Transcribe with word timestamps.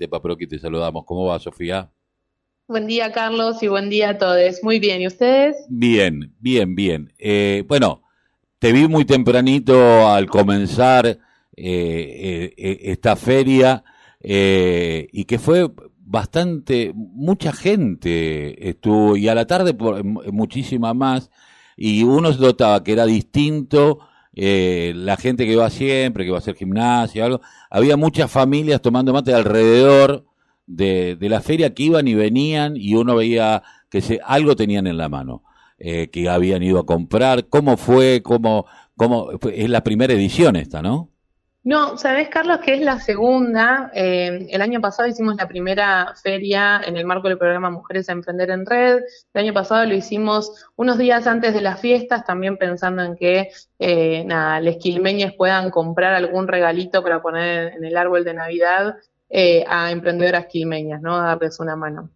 de 0.00 0.08
Paproqui 0.08 0.46
te 0.46 0.58
saludamos. 0.58 1.04
¿Cómo 1.04 1.26
va, 1.26 1.38
Sofía? 1.38 1.90
Buen 2.66 2.86
día, 2.86 3.12
Carlos, 3.12 3.62
y 3.62 3.68
buen 3.68 3.90
día 3.90 4.10
a 4.10 4.18
todos. 4.18 4.62
Muy 4.62 4.80
bien, 4.80 5.02
¿y 5.02 5.06
ustedes? 5.06 5.56
Bien, 5.68 6.34
bien, 6.40 6.74
bien. 6.74 7.12
Eh, 7.18 7.64
bueno, 7.68 8.02
te 8.58 8.72
vi 8.72 8.88
muy 8.88 9.04
tempranito 9.04 10.08
al 10.08 10.26
comenzar 10.26 11.06
eh, 11.06 11.18
eh, 12.56 12.78
esta 12.84 13.14
feria 13.14 13.84
y 14.22 15.24
que 15.24 15.38
fue 15.38 15.70
bastante, 15.98 16.92
mucha 16.94 17.52
gente 17.52 18.68
estuvo, 18.68 19.16
y 19.16 19.28
a 19.28 19.34
la 19.34 19.46
tarde 19.46 19.74
por, 19.74 20.02
muchísima 20.04 20.94
más, 20.94 21.30
y 21.76 22.04
uno 22.04 22.32
se 22.32 22.40
notaba 22.40 22.82
que 22.82 22.92
era 22.92 23.04
distinto 23.06 23.98
eh, 24.34 24.92
la 24.94 25.16
gente 25.16 25.46
que 25.46 25.56
va 25.56 25.70
siempre, 25.70 26.24
que 26.24 26.30
va 26.30 26.38
a 26.38 26.40
hacer 26.40 26.54
gimnasia, 26.54 27.28
había 27.68 27.96
muchas 27.96 28.30
familias 28.30 28.80
tomando 28.80 29.12
mate 29.12 29.34
alrededor 29.34 30.24
de, 30.66 31.16
la 31.20 31.40
feria 31.40 31.74
que 31.74 31.84
iban 31.84 32.06
y 32.08 32.14
venían 32.14 32.76
y 32.76 32.94
uno 32.94 33.16
veía 33.16 33.62
que 33.90 34.00
se, 34.00 34.20
algo 34.24 34.54
tenían 34.54 34.86
en 34.86 34.96
la 34.96 35.08
mano, 35.08 35.42
eh, 35.78 36.08
que 36.10 36.28
habían 36.28 36.62
ido 36.62 36.78
a 36.78 36.86
comprar. 36.86 37.48
¿Cómo 37.48 37.76
fue? 37.76 38.22
¿Cómo, 38.22 38.66
cómo, 38.96 39.30
es 39.52 39.68
la 39.68 39.82
primera 39.82 40.14
edición 40.14 40.56
esta, 40.56 40.80
¿no? 40.80 41.09
No, 41.62 41.98
sabes, 41.98 42.30
Carlos, 42.30 42.60
que 42.60 42.72
es 42.72 42.80
la 42.80 42.98
segunda. 43.00 43.90
Eh, 43.94 44.46
el 44.50 44.62
año 44.62 44.80
pasado 44.80 45.06
hicimos 45.08 45.36
la 45.36 45.46
primera 45.46 46.14
feria 46.22 46.80
en 46.82 46.96
el 46.96 47.04
marco 47.04 47.28
del 47.28 47.36
programa 47.36 47.68
Mujeres 47.68 48.08
a 48.08 48.12
Emprender 48.12 48.48
en 48.48 48.64
Red. 48.64 49.02
El 49.34 49.44
año 49.44 49.52
pasado 49.52 49.84
lo 49.84 49.94
hicimos 49.94 50.66
unos 50.76 50.96
días 50.96 51.26
antes 51.26 51.52
de 51.52 51.60
las 51.60 51.78
fiestas, 51.78 52.24
también 52.24 52.56
pensando 52.56 53.02
en 53.02 53.14
que 53.14 53.50
eh, 53.78 54.24
nada, 54.24 54.58
les 54.60 54.78
quilmeñes 54.78 55.34
puedan 55.34 55.70
comprar 55.70 56.14
algún 56.14 56.48
regalito 56.48 57.02
para 57.02 57.20
poner 57.20 57.74
en 57.74 57.84
el 57.84 57.94
árbol 57.98 58.24
de 58.24 58.32
Navidad 58.32 58.96
eh, 59.28 59.62
a 59.68 59.90
emprendedoras 59.90 60.46
quilmeñas, 60.46 61.02
¿no? 61.02 61.16
A 61.16 61.26
darles 61.26 61.60
una 61.60 61.76
mano. 61.76 62.08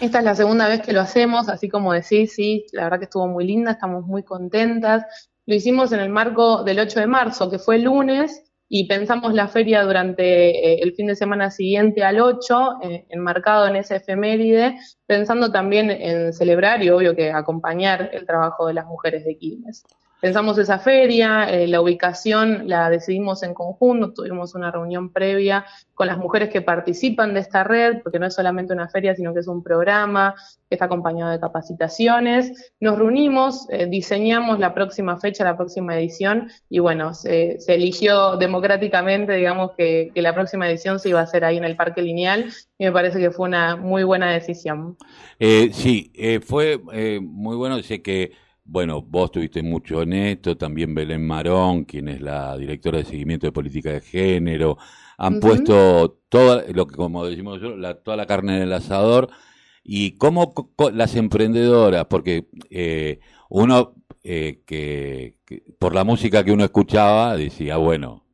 Esta 0.00 0.18
es 0.18 0.24
la 0.24 0.34
segunda 0.34 0.68
vez 0.68 0.82
que 0.82 0.92
lo 0.92 1.00
hacemos, 1.00 1.48
así 1.48 1.70
como 1.70 1.94
decís, 1.94 2.34
sí, 2.34 2.66
la 2.72 2.84
verdad 2.84 2.98
que 2.98 3.04
estuvo 3.04 3.26
muy 3.26 3.46
linda, 3.46 3.70
estamos 3.70 4.04
muy 4.04 4.22
contentas. 4.22 5.04
Lo 5.46 5.54
hicimos 5.54 5.92
en 5.92 6.00
el 6.00 6.10
marco 6.10 6.62
del 6.62 6.78
8 6.78 7.00
de 7.00 7.06
marzo, 7.06 7.50
que 7.50 7.58
fue 7.58 7.76
el 7.76 7.84
lunes, 7.84 8.51
y 8.74 8.86
pensamos 8.86 9.34
la 9.34 9.48
feria 9.48 9.82
durante 9.82 10.22
eh, 10.48 10.80
el 10.80 10.94
fin 10.94 11.06
de 11.06 11.14
semana 11.14 11.50
siguiente 11.50 12.02
al 12.04 12.18
8, 12.18 12.78
eh, 12.82 13.04
enmarcado 13.10 13.66
en 13.66 13.76
esa 13.76 13.96
efeméride, 13.96 14.78
pensando 15.04 15.52
también 15.52 15.90
en 15.90 16.32
celebrar 16.32 16.82
y 16.82 16.88
obvio 16.88 17.14
que 17.14 17.30
acompañar 17.30 18.08
el 18.14 18.24
trabajo 18.24 18.66
de 18.66 18.72
las 18.72 18.86
mujeres 18.86 19.26
de 19.26 19.36
Quilmes 19.36 19.84
pensamos 20.22 20.56
esa 20.56 20.78
feria, 20.78 21.50
eh, 21.50 21.66
la 21.66 21.80
ubicación 21.80 22.68
la 22.68 22.88
decidimos 22.88 23.42
en 23.42 23.54
conjunto, 23.54 24.12
tuvimos 24.12 24.54
una 24.54 24.70
reunión 24.70 25.12
previa 25.12 25.66
con 25.94 26.06
las 26.06 26.16
mujeres 26.16 26.48
que 26.48 26.62
participan 26.62 27.34
de 27.34 27.40
esta 27.40 27.64
red, 27.64 28.02
porque 28.04 28.20
no 28.20 28.26
es 28.26 28.34
solamente 28.34 28.72
una 28.72 28.88
feria, 28.88 29.16
sino 29.16 29.34
que 29.34 29.40
es 29.40 29.48
un 29.48 29.64
programa 29.64 30.36
que 30.68 30.76
está 30.76 30.84
acompañado 30.84 31.32
de 31.32 31.40
capacitaciones. 31.40 32.72
Nos 32.78 32.98
reunimos, 32.98 33.66
eh, 33.70 33.86
diseñamos 33.86 34.60
la 34.60 34.74
próxima 34.74 35.18
fecha, 35.18 35.42
la 35.42 35.56
próxima 35.56 35.98
edición, 35.98 36.52
y 36.70 36.78
bueno, 36.78 37.14
se, 37.14 37.58
eligió 37.66 38.36
democráticamente, 38.36 39.32
digamos, 39.32 39.72
que, 39.76 40.12
la 40.14 40.34
próxima 40.36 40.70
edición 40.70 41.00
se 41.00 41.08
iba 41.08 41.18
a 41.18 41.24
hacer 41.24 41.44
ahí 41.44 41.56
en 41.56 41.64
el 41.64 41.74
Parque 41.74 42.00
Lineal, 42.00 42.52
y 42.78 42.84
me 42.84 42.92
parece 42.92 43.18
que 43.18 43.32
fue 43.32 43.48
una 43.48 43.74
muy 43.74 44.04
buena 44.04 44.30
decisión. 44.30 44.96
Eh, 45.40 45.70
sí, 45.72 46.12
fue 46.46 46.78
muy 47.20 47.56
bueno, 47.56 47.82
sé 47.82 48.02
que 48.02 48.30
bueno, 48.72 49.02
vos 49.02 49.30
tuviste 49.30 49.62
mucho 49.62 50.00
en 50.00 50.14
esto, 50.14 50.56
también 50.56 50.94
Belén 50.94 51.26
Marón, 51.26 51.84
quien 51.84 52.08
es 52.08 52.22
la 52.22 52.56
directora 52.56 52.98
de 52.98 53.04
seguimiento 53.04 53.46
de 53.46 53.52
política 53.52 53.92
de 53.92 54.00
género, 54.00 54.78
han 55.18 55.40
puesto 55.40 56.20
toda, 56.30 56.64
lo 56.72 56.86
que 56.86 56.96
como 56.96 57.26
decimos 57.26 57.60
yo, 57.60 57.76
la, 57.76 57.96
toda 57.96 58.16
la 58.16 58.24
carne 58.24 58.56
en 58.56 58.62
el 58.62 58.72
asador 58.72 59.28
y 59.84 60.12
cómo 60.12 60.54
las 60.94 61.16
emprendedoras, 61.16 62.06
porque 62.06 62.46
eh, 62.70 63.20
uno 63.50 63.92
eh, 64.24 64.62
que, 64.64 65.34
por 65.78 65.94
la 65.94 66.04
música 66.04 66.42
que 66.42 66.52
uno 66.52 66.64
escuchaba 66.64 67.36
decía, 67.36 67.76
bueno, 67.76 68.24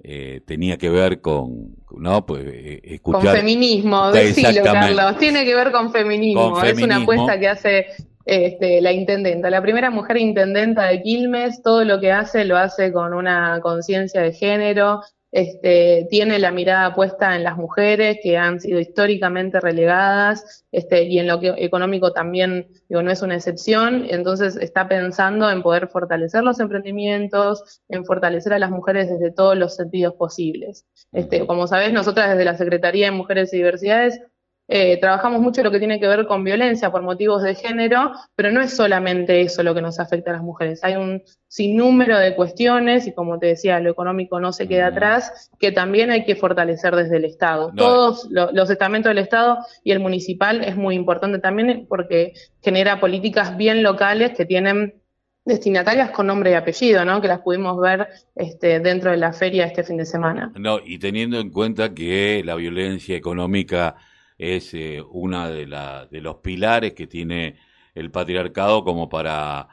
eh, 0.00 0.42
tenía 0.46 0.76
que 0.78 0.90
ver 0.90 1.20
con, 1.20 1.74
¿no? 1.90 2.24
Pues 2.24 2.44
escuchar. 2.84 3.24
Con 3.24 3.32
feminismo, 3.34 4.12
decilo, 4.12 4.62
Carlos. 4.62 5.18
Tiene 5.18 5.44
que 5.44 5.56
ver 5.56 5.72
con 5.72 5.90
feminismo. 5.90 6.62
Es 6.62 6.80
una 6.80 6.98
apuesta 6.98 7.40
que 7.40 7.48
hace 7.48 7.86
este, 8.28 8.82
la 8.82 8.92
intendenta, 8.92 9.48
la 9.48 9.62
primera 9.62 9.90
mujer 9.90 10.18
intendenta 10.18 10.84
de 10.84 11.00
Quilmes, 11.00 11.62
todo 11.62 11.82
lo 11.82 11.98
que 11.98 12.12
hace 12.12 12.44
lo 12.44 12.58
hace 12.58 12.92
con 12.92 13.14
una 13.14 13.58
conciencia 13.62 14.20
de 14.20 14.34
género, 14.34 15.00
este, 15.32 16.06
tiene 16.10 16.38
la 16.38 16.52
mirada 16.52 16.94
puesta 16.94 17.36
en 17.36 17.42
las 17.42 17.56
mujeres 17.56 18.18
que 18.22 18.36
han 18.36 18.60
sido 18.60 18.80
históricamente 18.80 19.60
relegadas 19.60 20.66
este, 20.72 21.04
y 21.04 21.18
en 21.18 21.26
lo 21.26 21.40
que 21.40 21.54
económico 21.56 22.12
también 22.12 22.68
digo, 22.90 23.02
no 23.02 23.10
es 23.10 23.22
una 23.22 23.34
excepción, 23.36 24.06
entonces 24.10 24.56
está 24.56 24.88
pensando 24.88 25.50
en 25.50 25.62
poder 25.62 25.88
fortalecer 25.88 26.42
los 26.42 26.60
emprendimientos, 26.60 27.80
en 27.88 28.04
fortalecer 28.04 28.52
a 28.52 28.58
las 28.58 28.70
mujeres 28.70 29.08
desde 29.08 29.30
todos 29.30 29.56
los 29.56 29.74
sentidos 29.74 30.14
posibles. 30.16 30.84
Este, 31.12 31.46
como 31.46 31.66
sabés, 31.66 31.94
nosotras 31.94 32.28
desde 32.28 32.44
la 32.44 32.58
Secretaría 32.58 33.06
de 33.06 33.12
Mujeres 33.12 33.54
y 33.54 33.56
Diversidades 33.56 34.20
eh, 34.70 34.98
trabajamos 35.00 35.40
mucho 35.40 35.62
lo 35.62 35.70
que 35.70 35.78
tiene 35.78 35.98
que 35.98 36.06
ver 36.06 36.26
con 36.26 36.44
violencia 36.44 36.90
por 36.90 37.02
motivos 37.02 37.42
de 37.42 37.54
género, 37.54 38.12
pero 38.36 38.52
no 38.52 38.60
es 38.60 38.76
solamente 38.76 39.40
eso 39.40 39.62
lo 39.62 39.74
que 39.74 39.80
nos 39.80 39.98
afecta 39.98 40.30
a 40.30 40.34
las 40.34 40.42
mujeres. 40.42 40.84
Hay 40.84 40.96
un 40.96 41.22
sinnúmero 41.46 42.18
de 42.18 42.34
cuestiones 42.34 43.06
y 43.06 43.14
como 43.14 43.38
te 43.38 43.46
decía, 43.46 43.80
lo 43.80 43.90
económico 43.90 44.40
no 44.40 44.52
se 44.52 44.68
queda 44.68 44.88
atrás, 44.88 45.50
que 45.58 45.72
también 45.72 46.10
hay 46.10 46.26
que 46.26 46.36
fortalecer 46.36 46.94
desde 46.94 47.16
el 47.16 47.24
Estado. 47.24 47.72
Todos 47.74 48.28
los 48.30 48.68
estamentos 48.68 49.08
del 49.08 49.18
Estado 49.18 49.56
y 49.82 49.92
el 49.92 50.00
municipal 50.00 50.62
es 50.62 50.76
muy 50.76 50.94
importante 50.94 51.38
también 51.38 51.86
porque 51.88 52.34
genera 52.62 53.00
políticas 53.00 53.56
bien 53.56 53.82
locales 53.82 54.32
que 54.36 54.44
tienen 54.44 55.00
destinatarias 55.46 56.10
con 56.10 56.26
nombre 56.26 56.50
y 56.50 56.54
apellido, 56.54 57.06
¿no? 57.06 57.22
Que 57.22 57.28
las 57.28 57.40
pudimos 57.40 57.80
ver 57.80 58.06
este, 58.36 58.80
dentro 58.80 59.10
de 59.10 59.16
la 59.16 59.32
feria 59.32 59.64
este 59.64 59.82
fin 59.82 59.96
de 59.96 60.04
semana. 60.04 60.52
No, 60.56 60.78
y 60.84 60.98
teniendo 60.98 61.40
en 61.40 61.48
cuenta 61.48 61.94
que 61.94 62.42
la 62.44 62.54
violencia 62.54 63.16
económica 63.16 63.96
es 64.38 64.72
eh, 64.72 65.02
una 65.10 65.50
de, 65.50 65.66
la, 65.66 66.06
de 66.06 66.20
los 66.20 66.36
pilares 66.36 66.94
que 66.94 67.08
tiene 67.08 67.56
el 67.94 68.10
patriarcado 68.10 68.84
como 68.84 69.08
para, 69.08 69.68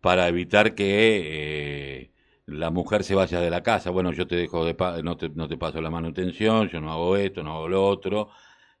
para 0.00 0.28
evitar 0.28 0.74
que 0.74 2.02
eh, 2.02 2.10
la 2.46 2.70
mujer 2.70 3.02
se 3.02 3.14
vaya 3.14 3.40
de 3.40 3.50
la 3.50 3.62
casa. 3.62 3.90
Bueno, 3.90 4.12
yo 4.12 4.26
te 4.26 4.36
dejo 4.36 4.64
de 4.64 4.76
no 5.02 5.16
te, 5.16 5.30
no 5.30 5.48
te 5.48 5.56
paso 5.56 5.80
la 5.80 5.90
manutención, 5.90 6.68
yo 6.68 6.80
no 6.80 6.92
hago 6.92 7.16
esto, 7.16 7.42
no 7.42 7.56
hago 7.56 7.68
lo 7.68 7.86
otro. 7.86 8.28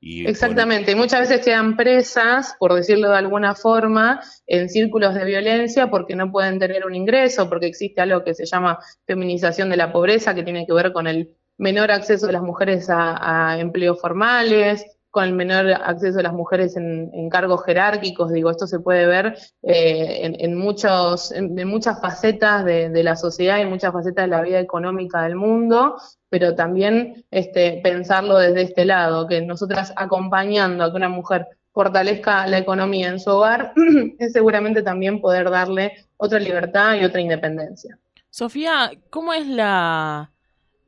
Y 0.02 0.26
Exactamente, 0.26 0.96
muchas 0.96 1.28
veces 1.28 1.44
quedan 1.44 1.76
presas, 1.76 2.56
por 2.58 2.72
decirlo 2.72 3.10
de 3.10 3.18
alguna 3.18 3.54
forma, 3.54 4.20
en 4.46 4.70
círculos 4.70 5.14
de 5.14 5.26
violencia 5.26 5.90
porque 5.90 6.16
no 6.16 6.32
pueden 6.32 6.58
tener 6.58 6.86
un 6.86 6.94
ingreso, 6.94 7.50
porque 7.50 7.66
existe 7.66 8.00
algo 8.00 8.24
que 8.24 8.34
se 8.34 8.46
llama 8.46 8.78
feminización 9.06 9.68
de 9.68 9.76
la 9.76 9.92
pobreza, 9.92 10.34
que 10.34 10.42
tiene 10.42 10.66
que 10.66 10.72
ver 10.72 10.92
con 10.92 11.06
el 11.06 11.36
menor 11.58 11.90
acceso 11.90 12.26
de 12.26 12.32
las 12.32 12.42
mujeres 12.42 12.88
a 12.88 13.58
empleos 13.60 14.00
formales, 14.00 14.86
con 15.10 15.24
el 15.24 15.32
menor 15.32 15.72
acceso 15.72 16.18
de 16.18 16.22
las 16.22 16.32
mujeres 16.32 16.76
en, 16.76 17.28
cargos 17.30 17.64
jerárquicos, 17.64 18.32
digo, 18.32 18.50
esto 18.50 18.66
se 18.66 18.80
puede 18.80 19.06
ver 19.06 19.36
eh, 19.62 20.36
en, 20.38 20.56
muchos, 20.56 21.32
en, 21.32 21.54
muchas 21.66 22.00
facetas 22.00 22.64
de, 22.64 23.02
la 23.02 23.16
sociedad 23.16 23.58
y 23.58 23.62
en 23.62 23.70
muchas 23.70 23.92
facetas 23.92 24.24
de 24.24 24.30
la 24.30 24.42
vida 24.42 24.60
económica 24.60 25.22
del 25.22 25.36
mundo, 25.36 25.96
pero 26.28 26.54
también 26.54 27.24
este, 27.30 27.80
pensarlo 27.82 28.38
desde 28.38 28.62
este 28.62 28.84
lado, 28.84 29.26
que 29.26 29.42
nosotras 29.42 29.92
acompañando 29.96 30.84
a 30.84 30.90
que 30.90 30.96
una 30.96 31.08
mujer 31.08 31.46
fortalezca 31.72 32.46
la 32.46 32.58
economía 32.58 33.08
en 33.08 33.20
su 33.20 33.30
hogar, 33.30 33.72
es 34.18 34.32
seguramente 34.32 34.82
también 34.82 35.20
poder 35.20 35.50
darle 35.50 35.92
otra 36.16 36.38
libertad 36.38 36.94
y 36.94 37.04
otra 37.04 37.20
independencia. 37.20 37.98
Sofía, 38.28 38.92
¿cómo 39.10 39.32
es 39.32 39.46
la 39.46 40.30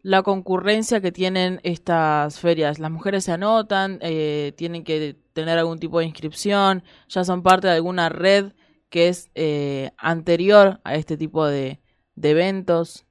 la 0.03 0.23
concurrencia 0.23 1.01
que 1.01 1.13
tienen 1.13 1.61
estas 1.63 2.41
ferias. 2.41 2.79
Las 2.79 2.91
mujeres 2.91 3.25
se 3.25 3.33
anotan, 3.33 3.99
eh, 4.03 4.53
tienen 4.57 4.85
que 4.85 5.17
tener 5.32 5.59
algún 5.59 5.79
tipo 5.79 6.00
de 6.00 6.06
inscripción, 6.06 6.82
ya 7.09 7.25
son 7.25 7.43
parte 7.43 7.69
de 7.69 7.75
alguna 7.75 8.09
red 8.09 8.53
que 8.91 9.09
es 9.09 9.31
eh, 9.35 9.91
anterior 9.97 10.81
a 10.85 10.97
este 10.97 11.17
tipo 11.17 11.47
de, 11.47 11.81
eventos. 12.21 13.06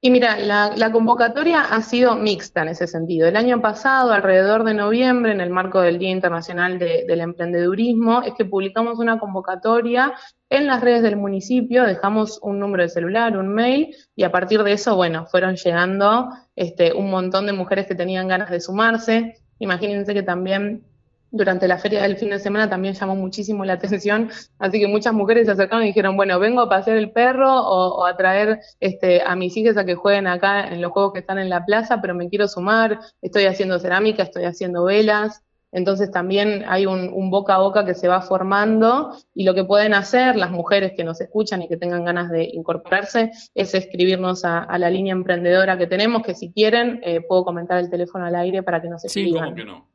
Y 0.00 0.10
mira, 0.10 0.38
la, 0.38 0.92
convocatoria 0.92 1.60
ha 1.60 1.82
sido 1.82 2.14
mixta 2.14 2.62
en 2.62 2.68
ese 2.68 2.86
sentido. 2.86 3.28
El 3.28 3.36
año 3.36 3.60
pasado, 3.60 4.12
alrededor 4.12 4.64
de 4.64 4.72
noviembre, 4.72 5.32
en 5.32 5.40
el 5.40 5.50
marco 5.50 5.80
del 5.80 5.98
Día 5.98 6.10
Internacional 6.10 6.78
del 6.78 7.20
Emprendedurismo, 7.20 8.22
es 8.22 8.32
que 8.34 8.46
publicamos 8.46 8.98
una 8.98 9.18
convocatoria 9.18 10.14
en 10.50 10.66
las 10.66 10.80
redes 10.80 11.02
del 11.02 11.16
municipio, 11.16 11.84
dejamos 11.84 12.38
un 12.42 12.58
número 12.58 12.82
de 12.82 12.88
celular, 12.88 13.36
un 13.36 13.48
mail, 13.48 13.94
y 14.16 14.24
a 14.24 14.32
partir 14.32 14.62
de 14.62 14.72
eso, 14.72 14.96
bueno, 14.96 15.26
fueron 15.26 15.56
llegando 15.56 16.28
este, 16.56 16.92
un 16.92 17.10
montón 17.10 17.46
de 17.46 17.52
mujeres 17.52 17.86
que 17.86 17.94
tenían 17.94 18.28
ganas 18.28 18.50
de 18.50 18.60
sumarse. 18.60 19.36
Imagínense 19.58 20.14
que 20.14 20.22
también 20.22 20.84
durante 21.30 21.68
la 21.68 21.76
feria 21.76 22.02
del 22.02 22.16
fin 22.16 22.30
de 22.30 22.38
semana 22.38 22.70
también 22.70 22.94
llamó 22.94 23.14
muchísimo 23.14 23.64
la 23.64 23.72
atención, 23.74 24.30
así 24.58 24.80
que 24.80 24.88
muchas 24.88 25.12
mujeres 25.12 25.46
se 25.46 25.52
acercaron 25.52 25.84
y 25.84 25.88
dijeron, 25.88 26.16
bueno, 26.16 26.38
vengo 26.38 26.62
a 26.62 26.68
pasear 26.68 26.96
el 26.96 27.10
perro 27.10 27.52
o, 27.52 28.06
a 28.06 28.16
traer 28.16 28.60
este, 28.80 29.22
a 29.22 29.36
mis 29.36 29.56
hijas 29.56 29.76
a 29.76 29.84
que 29.84 29.94
jueguen 29.94 30.26
acá 30.26 30.68
en 30.68 30.80
los 30.80 30.92
juegos 30.92 31.12
que 31.12 31.20
están 31.20 31.38
en 31.38 31.50
la 31.50 31.64
plaza, 31.64 32.00
pero 32.00 32.14
me 32.14 32.28
quiero 32.28 32.48
sumar, 32.48 33.00
estoy 33.20 33.44
haciendo 33.44 33.78
cerámica, 33.78 34.22
estoy 34.22 34.44
haciendo 34.44 34.84
velas, 34.84 35.42
entonces 35.72 36.10
también 36.10 36.64
hay 36.66 36.86
un, 36.86 37.30
boca 37.30 37.56
a 37.56 37.58
boca 37.58 37.84
que 37.84 37.94
se 37.94 38.08
va 38.08 38.22
formando 38.22 39.14
y 39.34 39.44
lo 39.44 39.54
que 39.54 39.64
pueden 39.64 39.94
hacer 39.94 40.36
las 40.36 40.50
mujeres 40.50 40.92
que 40.96 41.04
nos 41.04 41.20
escuchan 41.20 41.62
y 41.62 41.68
que 41.68 41.76
tengan 41.76 42.04
ganas 42.04 42.30
de 42.30 42.44
incorporarse 42.44 43.30
es 43.54 43.74
escribirnos 43.74 44.44
a, 44.44 44.78
la 44.78 44.90
línea 44.90 45.12
emprendedora 45.12 45.76
que 45.76 45.86
tenemos, 45.86 46.22
que 46.22 46.34
si 46.34 46.52
quieren 46.52 47.00
eh, 47.02 47.20
puedo 47.20 47.44
comentar 47.44 47.78
el 47.78 47.90
teléfono 47.90 48.24
al 48.24 48.34
aire 48.36 48.62
para 48.62 48.80
que 48.80 48.88
nos 48.88 49.04
escriban. 49.04 49.32
Sí, 49.32 49.38
¿cómo 49.40 49.54
que 49.54 49.64
no? 49.64 49.88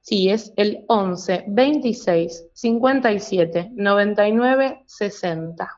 Sí, 0.00 0.30
es 0.30 0.52
el 0.56 0.84
11 0.88 1.44
26 1.48 2.50
57 2.54 3.70
99 3.74 4.82
60. 4.86 5.77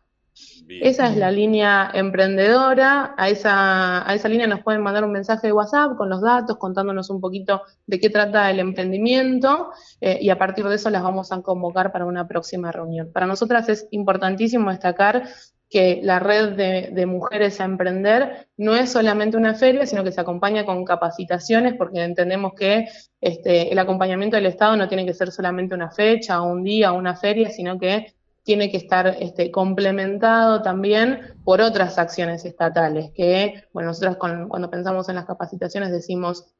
Esa 0.80 1.08
es 1.08 1.16
la 1.16 1.30
línea 1.30 1.90
emprendedora. 1.92 3.14
A 3.16 3.28
esa, 3.28 4.08
a 4.08 4.14
esa 4.14 4.28
línea 4.28 4.46
nos 4.46 4.62
pueden 4.62 4.82
mandar 4.82 5.04
un 5.04 5.12
mensaje 5.12 5.48
de 5.48 5.52
WhatsApp 5.52 5.96
con 5.96 6.08
los 6.08 6.20
datos, 6.22 6.56
contándonos 6.58 7.10
un 7.10 7.20
poquito 7.20 7.62
de 7.86 7.98
qué 7.98 8.10
trata 8.10 8.50
el 8.50 8.60
emprendimiento 8.60 9.70
eh, 10.00 10.18
y 10.20 10.30
a 10.30 10.38
partir 10.38 10.64
de 10.66 10.76
eso 10.76 10.90
las 10.90 11.02
vamos 11.02 11.32
a 11.32 11.42
convocar 11.42 11.92
para 11.92 12.06
una 12.06 12.28
próxima 12.28 12.70
reunión. 12.70 13.10
Para 13.12 13.26
nosotras 13.26 13.68
es 13.68 13.88
importantísimo 13.90 14.70
destacar 14.70 15.24
que 15.70 16.00
la 16.02 16.18
red 16.18 16.54
de, 16.92 17.06
mujeres 17.06 17.60
a 17.60 17.64
emprender 17.64 18.48
no 18.56 18.74
es 18.74 18.90
solamente 18.90 19.36
una 19.36 19.54
feria, 19.54 19.86
sino 19.86 20.02
que 20.02 20.10
se 20.10 20.20
acompaña 20.20 20.66
con 20.66 20.84
capacitaciones, 20.84 21.74
porque 21.74 22.02
entendemos 22.02 22.54
que 22.54 22.88
este, 23.20 23.72
el 23.72 23.78
acompañamiento 23.78 24.36
del 24.36 24.46
Estado 24.46 24.76
no 24.76 24.88
tiene 24.88 25.06
que 25.06 25.14
ser 25.14 25.30
solamente 25.30 25.76
una 25.76 25.92
fecha, 25.92 26.42
un 26.42 26.64
día, 26.64 26.90
una 26.90 27.14
feria, 27.14 27.50
sino 27.50 27.78
que 27.78 28.14
tiene 28.42 28.70
que 28.70 28.76
estar 28.76 29.06
este, 29.20 29.50
complementado 29.50 30.62
también 30.62 31.34
por 31.44 31.60
otras 31.60 31.98
acciones 31.98 32.44
estatales, 32.44 33.10
que, 33.14 33.64
bueno, 33.72 33.88
nosotros 33.90 34.16
cuando 34.16 34.70
pensamos 34.70 35.08
en 35.08 35.16
las 35.16 35.26
capacitaciones 35.26 35.92
decimos 35.92 36.54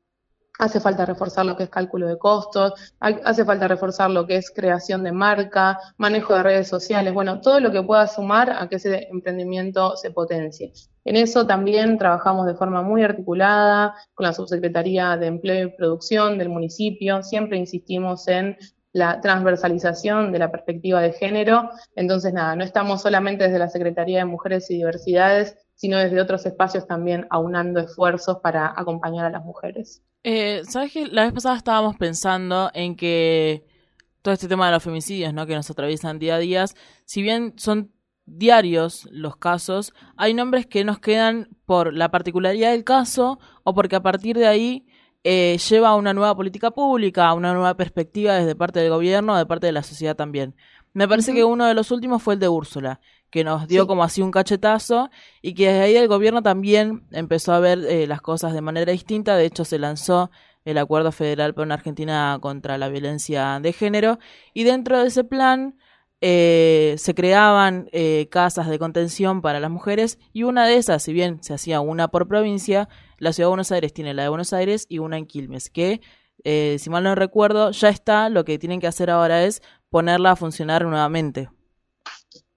hace 0.61 0.79
falta 0.79 1.07
reforzar 1.07 1.47
lo 1.47 1.57
que 1.57 1.65
es 1.65 1.71
cálculo 1.71 2.07
de 2.07 2.19
costos, 2.19 2.75
hace 3.01 3.45
falta 3.45 3.67
reforzar 3.67 4.11
lo 4.11 4.27
que 4.27 4.37
es 4.37 4.51
creación 4.51 5.03
de 5.03 5.11
marca, 5.11 5.79
manejo 5.97 6.35
de 6.35 6.43
redes 6.43 6.69
sociales, 6.69 7.15
bueno, 7.15 7.41
todo 7.41 7.61
lo 7.61 7.73
que 7.73 7.83
pueda 7.83 8.07
sumar 8.07 8.51
a 8.51 8.69
que 8.69 8.77
ese 8.77 9.09
emprendimiento 9.11 9.97
se 9.97 10.11
potencie. 10.11 10.73
En 11.05 11.17
eso 11.17 11.47
también 11.47 11.97
trabajamos 11.97 12.47
de 12.47 12.55
forma 12.55 12.83
muy 12.83 13.03
articulada 13.03 13.95
con 14.13 14.27
la 14.27 14.35
Subsecretaría 14.35 15.17
de 15.17 15.29
Empleo 15.29 15.69
y 15.69 15.73
Producción 15.73 16.37
del 16.37 16.51
municipio, 16.51 17.23
siempre 17.23 17.57
insistimos 17.57 18.29
en 18.29 18.57
la 18.93 19.21
transversalización 19.21 20.33
de 20.33 20.39
la 20.39 20.51
perspectiva 20.51 21.01
de 21.01 21.13
género. 21.13 21.71
Entonces, 21.95 22.33
nada, 22.33 22.57
no 22.57 22.65
estamos 22.65 23.03
solamente 23.03 23.45
desde 23.45 23.59
la 23.59 23.69
Secretaría 23.69 24.19
de 24.19 24.25
Mujeres 24.25 24.71
y 24.71 24.77
Diversidades, 24.77 25.57
sino 25.75 25.99
desde 25.99 26.21
otros 26.21 26.45
espacios 26.47 26.87
también 26.87 27.27
aunando 27.31 27.81
esfuerzos 27.81 28.39
para 28.43 28.73
acompañar 28.77 29.27
a 29.27 29.31
las 29.31 29.45
mujeres. 29.45 30.03
Eh, 30.25 30.63
¿Sabes 30.69 30.93
que 30.93 31.07
la 31.07 31.25
vez 31.25 31.33
pasada 31.33 31.57
estábamos 31.57 31.97
pensando 31.97 32.71
en 32.75 32.97
que 32.97 33.65
todo 34.23 34.35
este 34.35 34.49
tema 34.49 34.67
de 34.67 34.73
los 34.73 34.83
femicidios, 34.83 35.33
¿no? 35.33 35.47
Que 35.47 35.55
nos 35.55 35.71
atraviesan 35.71 36.19
día 36.19 36.35
a 36.35 36.39
día, 36.39 36.65
si 37.05 37.23
bien 37.23 37.55
son 37.57 37.93
diarios 38.27 39.09
los 39.11 39.37
casos, 39.37 39.95
hay 40.17 40.35
nombres 40.35 40.67
que 40.67 40.85
nos 40.85 40.99
quedan 40.99 41.49
por 41.65 41.95
la 41.95 42.11
particularidad 42.11 42.73
del 42.73 42.85
caso 42.85 43.39
o 43.65 43.75
porque 43.75 43.97
a 43.97 44.03
partir 44.03 44.37
de 44.37 44.47
ahí 44.47 44.87
eh, 45.25 45.59
lleva 45.69 45.91
a 45.91 45.97
una 45.97 46.15
nueva 46.15 46.35
política 46.35 46.71
pública, 46.71 47.29
a 47.29 47.35
una 47.35 47.53
nueva 47.53 47.77
perspectiva 47.77 48.35
desde 48.35 48.55
parte 48.55 48.81
del 48.81 48.91
gobierno, 48.91 49.37
de 49.37 49.47
parte 49.47 49.67
de 49.67 49.73
la 49.73 49.83
sociedad 49.83 50.17
también. 50.17 50.55
Me 50.93 51.07
parece 51.07 51.33
que 51.33 51.45
uno 51.45 51.67
de 51.67 51.75
los 51.75 51.91
últimos 51.91 52.23
fue 52.23 52.35
el 52.35 52.41
de 52.41 52.49
Úrsula, 52.49 53.01
que 53.31 53.45
nos 53.45 53.69
dio 53.69 53.87
como 53.87 54.03
así 54.03 54.23
un 54.23 54.33
cachetazo 54.33 55.11
y 55.41 55.55
que 55.55 55.69
desde 55.69 55.81
ahí 55.83 55.97
el 55.97 56.09
gobierno 56.09 56.43
también 56.43 57.07
empezó 57.13 57.53
a 57.53 57.61
ver 57.61 57.79
eh, 57.87 58.07
las 58.07 58.21
cosas 58.21 58.53
de 58.55 58.61
manera 58.61 58.91
distinta. 58.91 59.37
De 59.37 59.45
hecho, 59.45 59.65
se 59.65 59.79
lanzó 59.79 60.31
el 60.65 60.79
Acuerdo 60.79 61.13
Federal 61.13 61.55
para 61.55 61.67
una 61.67 61.75
Argentina 61.75 62.37
contra 62.41 62.77
la 62.77 62.89
Violencia 62.89 63.61
de 63.61 63.73
Género 63.73 64.19
y 64.53 64.65
dentro 64.65 65.01
de 65.01 65.09
ese 65.09 65.25
plan 65.25 65.77
eh, 66.21 66.95
se 66.99 67.15
creaban 67.15 67.89
eh, 67.93 68.29
casas 68.31 68.69
de 68.69 68.79
contención 68.79 69.43
para 69.43 69.61
las 69.61 69.71
mujeres 69.71 70.19
y 70.33 70.43
una 70.43 70.67
de 70.67 70.77
esas, 70.77 71.03
si 71.03 71.13
bien 71.13 71.43
se 71.43 71.55
hacía 71.55 71.81
una 71.81 72.09
por 72.09 72.29
provincia, 72.29 72.89
la 73.19 73.33
Ciudad 73.33 73.47
de 73.47 73.51
Buenos 73.51 73.73
Aires 73.73 73.93
tiene 73.93 74.15
la 74.15 74.25
de 74.25 74.29
Buenos 74.29 74.53
Aires 74.53 74.87
y 74.89 74.99
una 74.99 75.19
en 75.19 75.27
Quilmes, 75.27 75.71
que 75.71 76.01
si 76.43 76.89
mal 76.89 77.05
no 77.05 77.15
recuerdo 77.15 77.71
ya 77.71 77.91
está, 77.91 78.31
lo 78.31 78.45
que 78.45 78.59
tienen 78.59 78.81
que 78.81 78.87
hacer 78.87 79.11
ahora 79.11 79.45
es 79.45 79.63
ponerla 79.91 80.33
a 80.33 80.37
funcionar 80.37 80.85
nuevamente. 80.85 81.51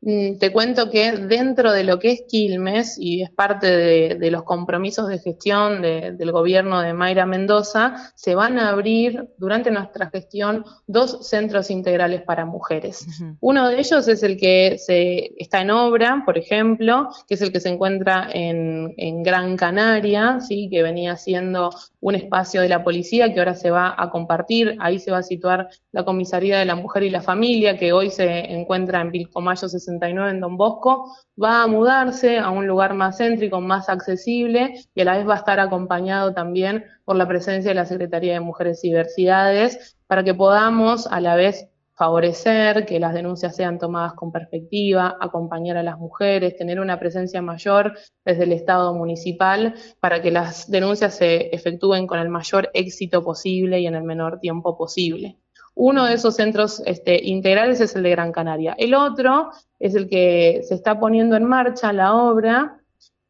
Mm, 0.05 0.38
te 0.38 0.51
cuento 0.51 0.89
que 0.89 1.13
dentro 1.13 1.71
de 1.71 1.85
lo 1.85 1.97
que 1.97 2.11
es 2.11 2.23
Quilmes, 2.27 2.97
y 3.00 3.21
es 3.21 3.31
parte 3.31 3.67
de, 3.67 4.31
los 4.31 4.44
compromisos 4.44 5.07
de 5.07 5.19
gestión 5.19 5.81
del 5.81 6.31
gobierno 6.31 6.81
de 6.81 6.94
Mayra 6.94 7.25
Mendoza, 7.25 8.11
se 8.15 8.35
van 8.35 8.59
a 8.59 8.69
abrir 8.69 9.29
durante 9.38 9.71
nuestra 9.71 10.09
gestión 10.09 10.65
dos 10.88 11.27
centros 11.27 11.69
integrales 11.69 12.21
para 12.23 12.45
mujeres. 12.45 13.05
Uno 13.39 13.69
de 13.69 13.79
ellos 13.79 14.07
es 14.07 14.23
el 14.23 14.38
que 14.38 14.77
se, 14.77 15.31
está 15.38 15.61
en 15.61 15.71
obra, 15.71 16.23
por 16.25 16.38
ejemplo, 16.38 17.09
que 17.27 17.35
es 17.35 17.41
el 17.41 17.51
que 17.51 17.59
se 17.59 17.69
encuentra 17.69 18.27
en, 18.33 18.94
en 18.97 19.23
Gran 19.23 19.55
Canaria, 19.55 20.39
¿sí? 20.41 20.67
que 20.69 20.83
venía 20.83 21.15
siendo 21.15 21.69
un 22.01 22.15
espacio 22.15 22.61
de 22.61 22.69
la 22.69 22.83
policía 22.83 23.33
que 23.33 23.39
ahora 23.39 23.55
se 23.55 23.71
va 23.71 23.95
a 23.97 24.09
compartir. 24.09 24.75
Ahí 24.79 25.00
se 25.00 25.11
va 25.11 25.19
a 25.19 25.23
situar 25.23 25.69
la 25.91 26.03
Comisaría 26.03 26.57
de 26.57 26.65
la 26.65 26.75
Mujer 26.75 27.03
y 27.03 27.09
la 27.09 27.21
Familia, 27.21 27.77
que 27.77 27.94
hoy 27.94 28.09
se 28.09 28.51
encuentra 28.51 29.01
en 29.01 29.11
Pilcomayo 29.11 29.69
69 29.99 30.31
en 30.31 30.39
Don 30.39 30.57
Bosco. 30.57 31.11
Va 31.41 31.63
a 31.63 31.67
mudarse 31.67 32.39
a 32.39 32.49
un 32.49 32.67
lugar 32.67 32.93
más 32.93 33.17
céntrico, 33.17 33.61
más 33.61 33.89
accesible 33.89 34.75
y 34.93 35.01
a 35.01 35.05
la 35.05 35.17
vez 35.17 35.27
va 35.27 35.33
a 35.35 35.37
estar 35.37 35.59
acompañado 35.59 36.33
también 36.33 36.85
por 37.05 37.15
la 37.15 37.27
presencia 37.27 37.71
de 37.71 37.75
la 37.75 37.85
Secretaría 37.85 38.33
de 38.33 38.39
Mujeres 38.39 38.83
y 38.83 38.89
Diversidades 38.89 39.97
para 40.07 40.23
que 40.23 40.33
podamos 40.33 41.07
a 41.07 41.19
la 41.19 41.35
vez 41.35 41.69
favorecer 41.95 42.85
que 42.85 42.99
las 42.99 43.13
denuncias 43.13 43.55
sean 43.55 43.77
tomadas 43.77 44.13
con 44.13 44.31
perspectiva, 44.31 45.15
acompañar 45.21 45.77
a 45.77 45.83
las 45.83 45.99
mujeres, 45.99 46.57
tener 46.57 46.79
una 46.79 46.99
presencia 46.99 47.41
mayor 47.41 47.97
desde 48.25 48.43
el 48.43 48.51
Estado 48.51 48.93
municipal 48.95 49.75
para 49.99 50.21
que 50.21 50.31
las 50.31 50.69
denuncias 50.69 51.15
se 51.15 51.55
efectúen 51.55 52.07
con 52.07 52.19
el 52.19 52.29
mayor 52.29 52.69
éxito 52.73 53.23
posible 53.23 53.79
y 53.79 53.87
en 53.87 53.95
el 53.95 54.03
menor 54.03 54.39
tiempo 54.39 54.75
posible. 54.75 55.37
Uno 55.75 56.05
de 56.05 56.13
esos 56.13 56.35
centros 56.35 56.81
este, 56.85 57.23
integrales 57.23 57.81
es 57.81 57.95
el 57.95 58.03
de 58.03 58.11
Gran 58.11 58.31
Canaria. 58.31 58.75
El 58.77 58.93
otro 58.93 59.49
es 59.79 59.95
el 59.95 60.07
que 60.07 60.61
se 60.63 60.75
está 60.75 60.99
poniendo 60.99 61.35
en 61.35 61.45
marcha 61.45 61.91
la 61.91 62.13
obra 62.13 62.77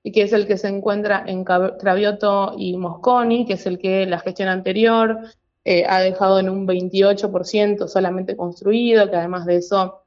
y 0.03 0.11
que 0.11 0.23
es 0.23 0.33
el 0.33 0.45
que 0.45 0.57
se 0.57 0.67
encuentra 0.67 1.23
en 1.25 1.45
Cravioto 1.45 2.53
y 2.57 2.75
Mosconi, 2.77 3.45
que 3.45 3.53
es 3.53 3.65
el 3.65 3.79
que 3.79 4.05
la 4.05 4.19
gestión 4.19 4.49
anterior 4.49 5.19
eh, 5.63 5.85
ha 5.87 6.01
dejado 6.01 6.39
en 6.39 6.49
un 6.49 6.67
28% 6.67 7.87
solamente 7.87 8.35
construido, 8.35 9.09
que 9.09 9.15
además 9.15 9.45
de 9.45 9.55
eso, 9.55 10.01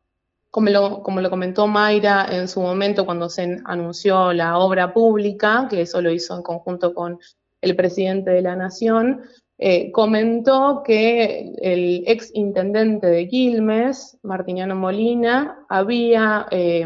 como 0.51 0.69
lo, 0.69 1.03
como 1.03 1.23
lo 1.23 1.31
comentó 1.31 1.67
Mayra 1.67 2.27
en 2.31 2.47
su 2.47 2.61
momento 2.61 3.07
cuando 3.07 3.31
se 3.31 3.59
anunció 3.65 4.35
la 4.35 4.59
obra 4.59 4.93
pública, 4.93 5.67
que 5.71 5.81
eso 5.81 6.03
lo 6.03 6.11
hizo 6.11 6.37
en 6.37 6.43
conjunto 6.43 6.93
con 6.93 7.19
el 7.63 7.75
presidente 7.75 8.31
de 8.33 8.43
la 8.43 8.55
Nación, 8.55 9.23
eh, 9.59 9.91
comentó 9.93 10.83
que 10.85 11.53
el 11.63 12.05
ex 12.07 12.31
intendente 12.35 13.07
de 13.07 13.29
Quilmes, 13.29 14.19
Martiniano 14.23 14.77
Molina, 14.77 15.65
había 15.69 16.47
eh, 16.51 16.85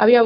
había 0.00 0.22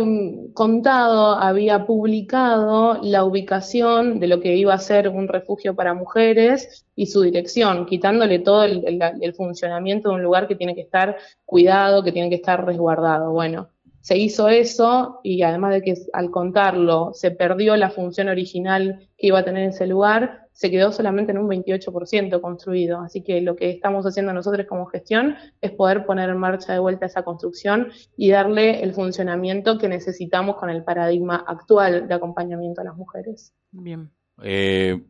contado, 0.53 1.35
había 1.35 1.85
publicado 1.85 3.01
la 3.03 3.25
ubicación 3.25 4.21
de 4.21 4.29
lo 4.29 4.39
que 4.39 4.55
iba 4.55 4.73
a 4.73 4.79
ser 4.79 5.09
un 5.09 5.27
refugio 5.27 5.75
para 5.75 5.95
mujeres 5.95 6.87
y 6.95 7.07
su 7.07 7.23
dirección, 7.23 7.85
quitándole 7.85 8.39
todo 8.39 8.63
el, 8.63 9.03
el, 9.21 9.35
funcionamiento 9.35 10.11
de 10.11 10.15
un 10.15 10.23
lugar 10.23 10.47
que 10.47 10.55
tiene 10.55 10.77
que 10.77 10.83
estar 10.83 11.17
cuidado, 11.45 12.05
que 12.05 12.13
tiene 12.13 12.29
que 12.29 12.37
estar 12.37 12.65
resguardado. 12.65 13.33
Bueno, 13.33 13.69
se 14.01 14.17
hizo 14.17 14.49
eso 14.49 15.19
y 15.25 15.43
además 15.43 15.73
de 15.73 15.83
que 15.83 15.95
al 16.13 16.31
contarlo 16.31 17.11
se 17.13 17.33
perdió 17.33 17.75
la 17.77 17.91
función 17.91 18.29
original 18.29 19.09
que 19.19 19.27
iba 19.27 19.41
a 19.41 19.45
tener 19.45 19.71
ese 19.71 19.89
lugar, 19.89 20.44
se 20.55 20.71
quedó 20.71 20.93
solamente 20.93 21.33
en 21.33 21.39
un 21.39 21.49
28% 21.49 22.41
construido. 22.41 23.01
Así 23.01 23.23
que 23.23 23.41
lo 23.41 23.57
que 23.57 23.71
estamos 23.71 24.07
haciendo 24.07 24.33
nosotros 24.33 24.67
como 24.69 24.87
gestión 24.87 25.37
es 25.61 25.73
poder 25.73 26.07
poner 26.07 26.31
en 26.31 26.39
marcha 26.39 26.73
de 26.73 26.79
vuelta 26.79 27.07
esa 27.07 27.25
construcción 27.25 27.89
y 28.17 28.31
darle 28.31 28.83
el 28.83 28.95
funcionamiento 28.95 29.79
que 29.79 29.89
necesitamos 29.89 30.57
con 30.57 30.71
el 30.71 30.85
paradigma 30.85 31.45
actual 31.47 32.07
de 32.07 32.15
acompañamiento 32.15 32.81
a 32.81 32.85
las 32.85 32.97
mujeres. 32.97 33.53
Bien. 33.73 34.11
Eh, 34.43 35.03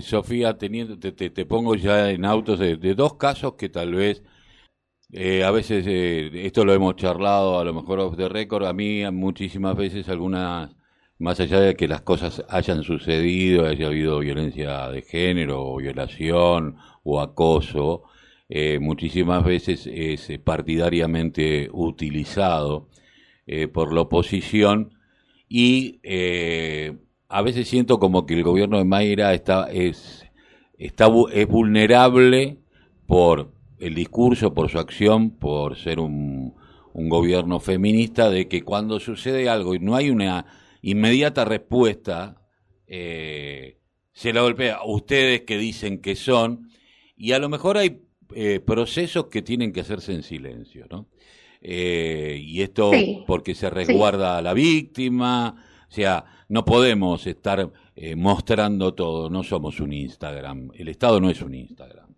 Sofía, 0.00 0.56
teniendo, 0.56 0.96
te, 0.98 1.46
pongo 1.46 1.74
ya 1.74 2.10
en 2.10 2.24
autos 2.24 2.60
de, 2.60 2.76
dos 2.94 3.16
casos 3.16 3.54
que 3.54 3.68
tal 3.68 3.94
vez 3.94 4.22
eh, 5.10 5.42
a 5.42 5.50
veces, 5.50 5.84
eh, 5.88 6.30
esto 6.46 6.64
lo 6.64 6.72
hemos 6.72 6.94
charlado 6.94 7.58
a 7.58 7.64
lo 7.64 7.74
mejor 7.74 7.98
off 7.98 8.16
the 8.16 8.28
record, 8.28 8.64
a 8.64 8.72
mí 8.72 9.02
muchísimas 9.10 9.76
veces 9.76 10.08
algunas 10.08 10.70
más 11.22 11.40
allá 11.40 11.60
de 11.60 11.76
que 11.76 11.88
las 11.88 12.02
cosas 12.02 12.44
hayan 12.48 12.82
sucedido, 12.82 13.66
haya 13.66 13.86
habido 13.86 14.18
violencia 14.18 14.88
de 14.88 15.02
género 15.02 15.64
o 15.64 15.76
violación 15.76 16.76
o 17.04 17.20
acoso, 17.20 18.02
eh, 18.48 18.78
muchísimas 18.80 19.44
veces 19.44 19.88
es 19.90 20.30
partidariamente 20.44 21.68
utilizado 21.72 22.88
por 23.72 23.92
la 23.92 24.02
oposición. 24.02 24.94
Y 25.48 26.00
a 27.32 27.40
veces 27.40 27.66
siento 27.66 27.98
como 27.98 28.26
que 28.26 28.34
el 28.34 28.42
gobierno 28.42 28.76
de 28.76 28.84
Mayra 28.84 29.32
está, 29.32 29.70
es, 29.72 30.24
está, 30.76 31.08
es 31.32 31.48
vulnerable 31.48 32.58
por 33.06 33.52
el 33.78 33.94
discurso, 33.94 34.52
por 34.52 34.70
su 34.70 34.78
acción, 34.78 35.30
por 35.30 35.76
ser 35.76 35.98
un, 35.98 36.54
un 36.92 37.08
gobierno 37.08 37.58
feminista, 37.58 38.28
de 38.28 38.48
que 38.48 38.62
cuando 38.62 39.00
sucede 39.00 39.48
algo 39.48 39.74
y 39.74 39.78
no 39.78 39.96
hay 39.96 40.10
una 40.10 40.44
inmediata 40.82 41.44
respuesta, 41.44 42.42
eh, 42.86 43.78
se 44.12 44.32
la 44.32 44.42
golpea 44.42 44.76
a 44.76 44.86
ustedes 44.86 45.42
que 45.42 45.56
dicen 45.56 46.02
que 46.02 46.16
son, 46.16 46.68
y 47.16 47.32
a 47.32 47.38
lo 47.38 47.48
mejor 47.48 47.78
hay 47.78 48.02
eh, 48.34 48.60
procesos 48.60 49.26
que 49.26 49.42
tienen 49.42 49.72
que 49.72 49.80
hacerse 49.80 50.12
en 50.12 50.22
silencio, 50.22 50.86
¿no? 50.90 51.08
Eh, 51.60 52.38
y 52.42 52.60
esto 52.60 52.90
porque 53.26 53.54
se 53.54 53.70
resguarda 53.70 54.36
a 54.36 54.42
la 54.42 54.52
víctima, 54.52 55.64
o 55.88 55.92
sea, 55.92 56.24
no 56.48 56.64
podemos 56.64 57.26
estar 57.26 57.70
mostrando 58.16 58.94
todo, 58.94 59.30
no 59.30 59.42
somos 59.42 59.78
un 59.78 59.92
Instagram, 59.92 60.70
el 60.74 60.88
Estado 60.88 61.20
no 61.20 61.30
es 61.30 61.40
un 61.40 61.54
Instagram. 61.54 62.11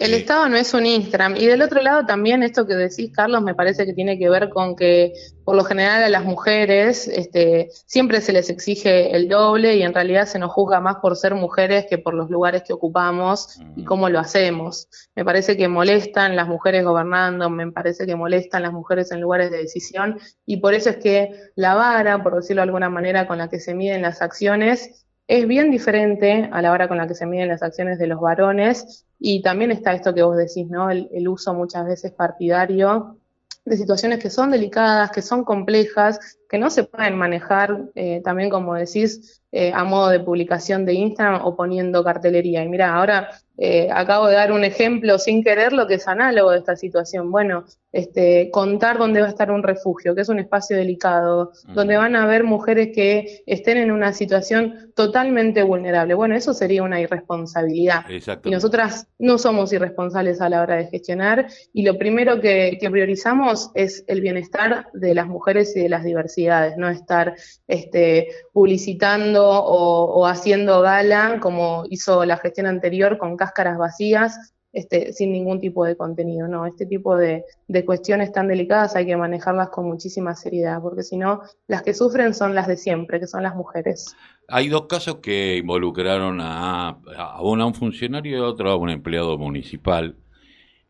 El 0.00 0.14
Estado 0.14 0.48
no 0.48 0.56
es 0.56 0.72
un 0.72 0.86
Instagram. 0.86 1.36
Y 1.36 1.44
del 1.44 1.60
otro 1.60 1.82
lado 1.82 2.06
también 2.06 2.42
esto 2.42 2.66
que 2.66 2.72
decís, 2.72 3.12
Carlos, 3.14 3.42
me 3.42 3.54
parece 3.54 3.84
que 3.84 3.92
tiene 3.92 4.18
que 4.18 4.30
ver 4.30 4.48
con 4.48 4.74
que 4.74 5.12
por 5.44 5.54
lo 5.56 5.62
general 5.62 6.02
a 6.02 6.08
las 6.08 6.24
mujeres 6.24 7.06
este, 7.06 7.68
siempre 7.84 8.22
se 8.22 8.32
les 8.32 8.48
exige 8.48 9.14
el 9.14 9.28
doble 9.28 9.76
y 9.76 9.82
en 9.82 9.92
realidad 9.92 10.24
se 10.24 10.38
nos 10.38 10.52
juzga 10.52 10.80
más 10.80 10.96
por 11.02 11.16
ser 11.16 11.34
mujeres 11.34 11.84
que 11.86 11.98
por 11.98 12.14
los 12.14 12.30
lugares 12.30 12.62
que 12.62 12.72
ocupamos 12.72 13.60
y 13.76 13.84
cómo 13.84 14.08
lo 14.08 14.18
hacemos. 14.18 14.88
Me 15.14 15.22
parece 15.22 15.58
que 15.58 15.68
molestan 15.68 16.34
las 16.34 16.48
mujeres 16.48 16.82
gobernando, 16.82 17.50
me 17.50 17.70
parece 17.70 18.06
que 18.06 18.16
molestan 18.16 18.62
las 18.62 18.72
mujeres 18.72 19.12
en 19.12 19.20
lugares 19.20 19.50
de 19.50 19.58
decisión 19.58 20.18
y 20.46 20.62
por 20.62 20.72
eso 20.72 20.88
es 20.88 20.96
que 20.96 21.30
la 21.56 21.74
vara, 21.74 22.22
por 22.22 22.36
decirlo 22.36 22.60
de 22.60 22.68
alguna 22.68 22.88
manera, 22.88 23.28
con 23.28 23.36
la 23.36 23.50
que 23.50 23.60
se 23.60 23.74
miden 23.74 24.00
las 24.00 24.22
acciones 24.22 25.04
es 25.30 25.46
bien 25.46 25.70
diferente 25.70 26.48
a 26.50 26.60
la 26.60 26.72
hora 26.72 26.88
con 26.88 26.96
la 26.96 27.06
que 27.06 27.14
se 27.14 27.24
miden 27.24 27.46
las 27.46 27.62
acciones 27.62 28.00
de 28.00 28.08
los 28.08 28.20
varones 28.20 29.06
y 29.20 29.42
también 29.42 29.70
está 29.70 29.92
esto 29.92 30.12
que 30.12 30.24
vos 30.24 30.36
decís, 30.36 30.68
¿no? 30.68 30.90
El, 30.90 31.08
el, 31.12 31.28
uso 31.28 31.54
muchas 31.54 31.86
veces 31.86 32.10
partidario 32.10 33.16
de 33.64 33.76
situaciones 33.76 34.18
que 34.18 34.28
son 34.28 34.50
delicadas, 34.50 35.12
que 35.12 35.22
son 35.22 35.44
complejas, 35.44 36.39
que 36.50 36.58
no 36.58 36.68
se 36.68 36.82
pueden 36.82 37.16
manejar, 37.16 37.78
eh, 37.94 38.20
también 38.24 38.50
como 38.50 38.74
decís, 38.74 39.40
eh, 39.52 39.72
a 39.74 39.82
modo 39.82 40.10
de 40.10 40.20
publicación 40.20 40.84
de 40.84 40.94
Instagram 40.94 41.42
o 41.44 41.56
poniendo 41.56 42.04
cartelería. 42.04 42.62
Y 42.62 42.68
mira, 42.68 42.94
ahora 42.94 43.30
eh, 43.58 43.88
acabo 43.92 44.28
de 44.28 44.34
dar 44.34 44.52
un 44.52 44.64
ejemplo 44.64 45.18
sin 45.18 45.42
querer 45.42 45.72
lo 45.72 45.86
que 45.86 45.94
es 45.94 46.06
análogo 46.06 46.52
de 46.52 46.58
esta 46.58 46.76
situación. 46.76 47.32
Bueno, 47.32 47.64
este, 47.92 48.48
contar 48.52 48.96
dónde 48.96 49.20
va 49.20 49.26
a 49.26 49.30
estar 49.30 49.50
un 49.50 49.64
refugio, 49.64 50.14
que 50.14 50.20
es 50.20 50.28
un 50.28 50.38
espacio 50.38 50.76
delicado, 50.76 51.50
donde 51.74 51.96
van 51.96 52.14
a 52.14 52.22
haber 52.22 52.44
mujeres 52.44 52.90
que 52.94 53.42
estén 53.44 53.76
en 53.76 53.90
una 53.90 54.12
situación 54.12 54.92
totalmente 54.94 55.64
vulnerable. 55.64 56.14
Bueno, 56.14 56.36
eso 56.36 56.54
sería 56.54 56.84
una 56.84 57.00
irresponsabilidad. 57.00 58.04
Y 58.44 58.50
nosotras 58.50 59.08
no 59.18 59.36
somos 59.36 59.72
irresponsables 59.72 60.40
a 60.40 60.48
la 60.48 60.62
hora 60.62 60.76
de 60.76 60.86
gestionar 60.86 61.48
y 61.72 61.82
lo 61.82 61.98
primero 61.98 62.40
que, 62.40 62.78
que 62.80 62.88
priorizamos 62.88 63.72
es 63.74 64.04
el 64.06 64.20
bienestar 64.20 64.86
de 64.94 65.12
las 65.14 65.26
mujeres 65.26 65.76
y 65.76 65.80
de 65.80 65.88
las 65.88 66.04
diversidades, 66.04 66.39
no 66.76 66.88
estar 66.88 67.34
este, 67.66 68.28
publicitando 68.52 69.46
o, 69.48 70.26
haciendo 70.26 70.80
gala 70.80 71.38
como 71.40 71.84
hizo 71.90 72.24
la 72.24 72.36
gestión 72.36 72.66
anterior 72.66 73.18
con 73.18 73.36
cáscaras 73.36 73.78
vacías, 73.78 74.54
este, 74.72 75.12
sin 75.12 75.32
ningún 75.32 75.60
tipo 75.60 75.84
de 75.84 75.96
contenido. 75.96 76.46
No, 76.46 76.66
este 76.66 76.86
tipo 76.86 77.16
de, 77.16 77.44
cuestiones 77.84 78.32
tan 78.32 78.48
delicadas 78.48 78.94
hay 78.94 79.06
que 79.06 79.16
manejarlas 79.16 79.70
con 79.70 79.86
muchísima 79.86 80.34
seriedad, 80.34 80.80
porque 80.80 81.02
si 81.02 81.16
no, 81.16 81.42
las 81.66 81.82
que 81.82 81.94
sufren 81.94 82.34
son 82.34 82.54
las 82.54 82.68
de 82.68 82.76
siempre, 82.76 83.18
que 83.18 83.26
son 83.26 83.42
las 83.42 83.54
mujeres. 83.54 84.14
Hay 84.48 84.68
dos 84.68 84.86
casos 84.86 85.16
que 85.16 85.56
involucraron 85.56 86.40
a, 86.40 87.00
a, 87.16 87.42
un 87.42 87.74
funcionario 87.74 88.38
y 88.38 88.40
otro 88.40 88.70
a 88.70 88.76
un 88.76 88.90
empleado 88.90 89.38
municipal, 89.38 90.16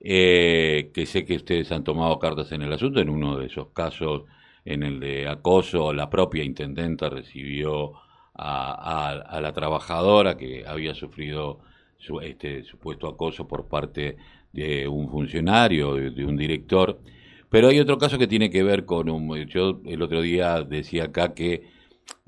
eh, 0.00 0.90
que 0.94 1.04
sé 1.04 1.24
que 1.26 1.36
ustedes 1.36 1.70
han 1.72 1.84
tomado 1.84 2.18
cartas 2.18 2.52
en 2.52 2.62
el 2.62 2.72
asunto. 2.72 3.00
En 3.00 3.10
uno 3.10 3.38
de 3.38 3.46
esos 3.46 3.68
casos, 3.68 4.22
en 4.64 4.82
el 4.82 5.00
de 5.00 5.28
acoso, 5.28 5.92
la 5.92 6.10
propia 6.10 6.44
intendenta 6.44 7.08
recibió 7.08 7.92
a, 8.34 9.40
la 9.40 9.52
trabajadora 9.52 10.36
que 10.36 10.64
había 10.66 10.94
sufrido 10.94 11.60
su, 11.98 12.20
este 12.20 12.62
supuesto 12.64 13.08
acoso 13.08 13.46
por 13.46 13.68
parte 13.68 14.16
de 14.52 14.88
un 14.88 15.10
funcionario, 15.10 15.94
de, 15.94 16.24
un 16.24 16.36
director. 16.36 17.00
Pero 17.48 17.68
hay 17.68 17.80
otro 17.80 17.98
caso 17.98 18.18
que 18.18 18.26
tiene 18.26 18.50
que 18.50 18.62
ver 18.62 18.84
con 18.84 19.10
un... 19.10 19.46
Yo 19.46 19.80
el 19.84 20.02
otro 20.02 20.22
día 20.22 20.62
decía 20.62 21.04
acá 21.04 21.34
que 21.34 21.68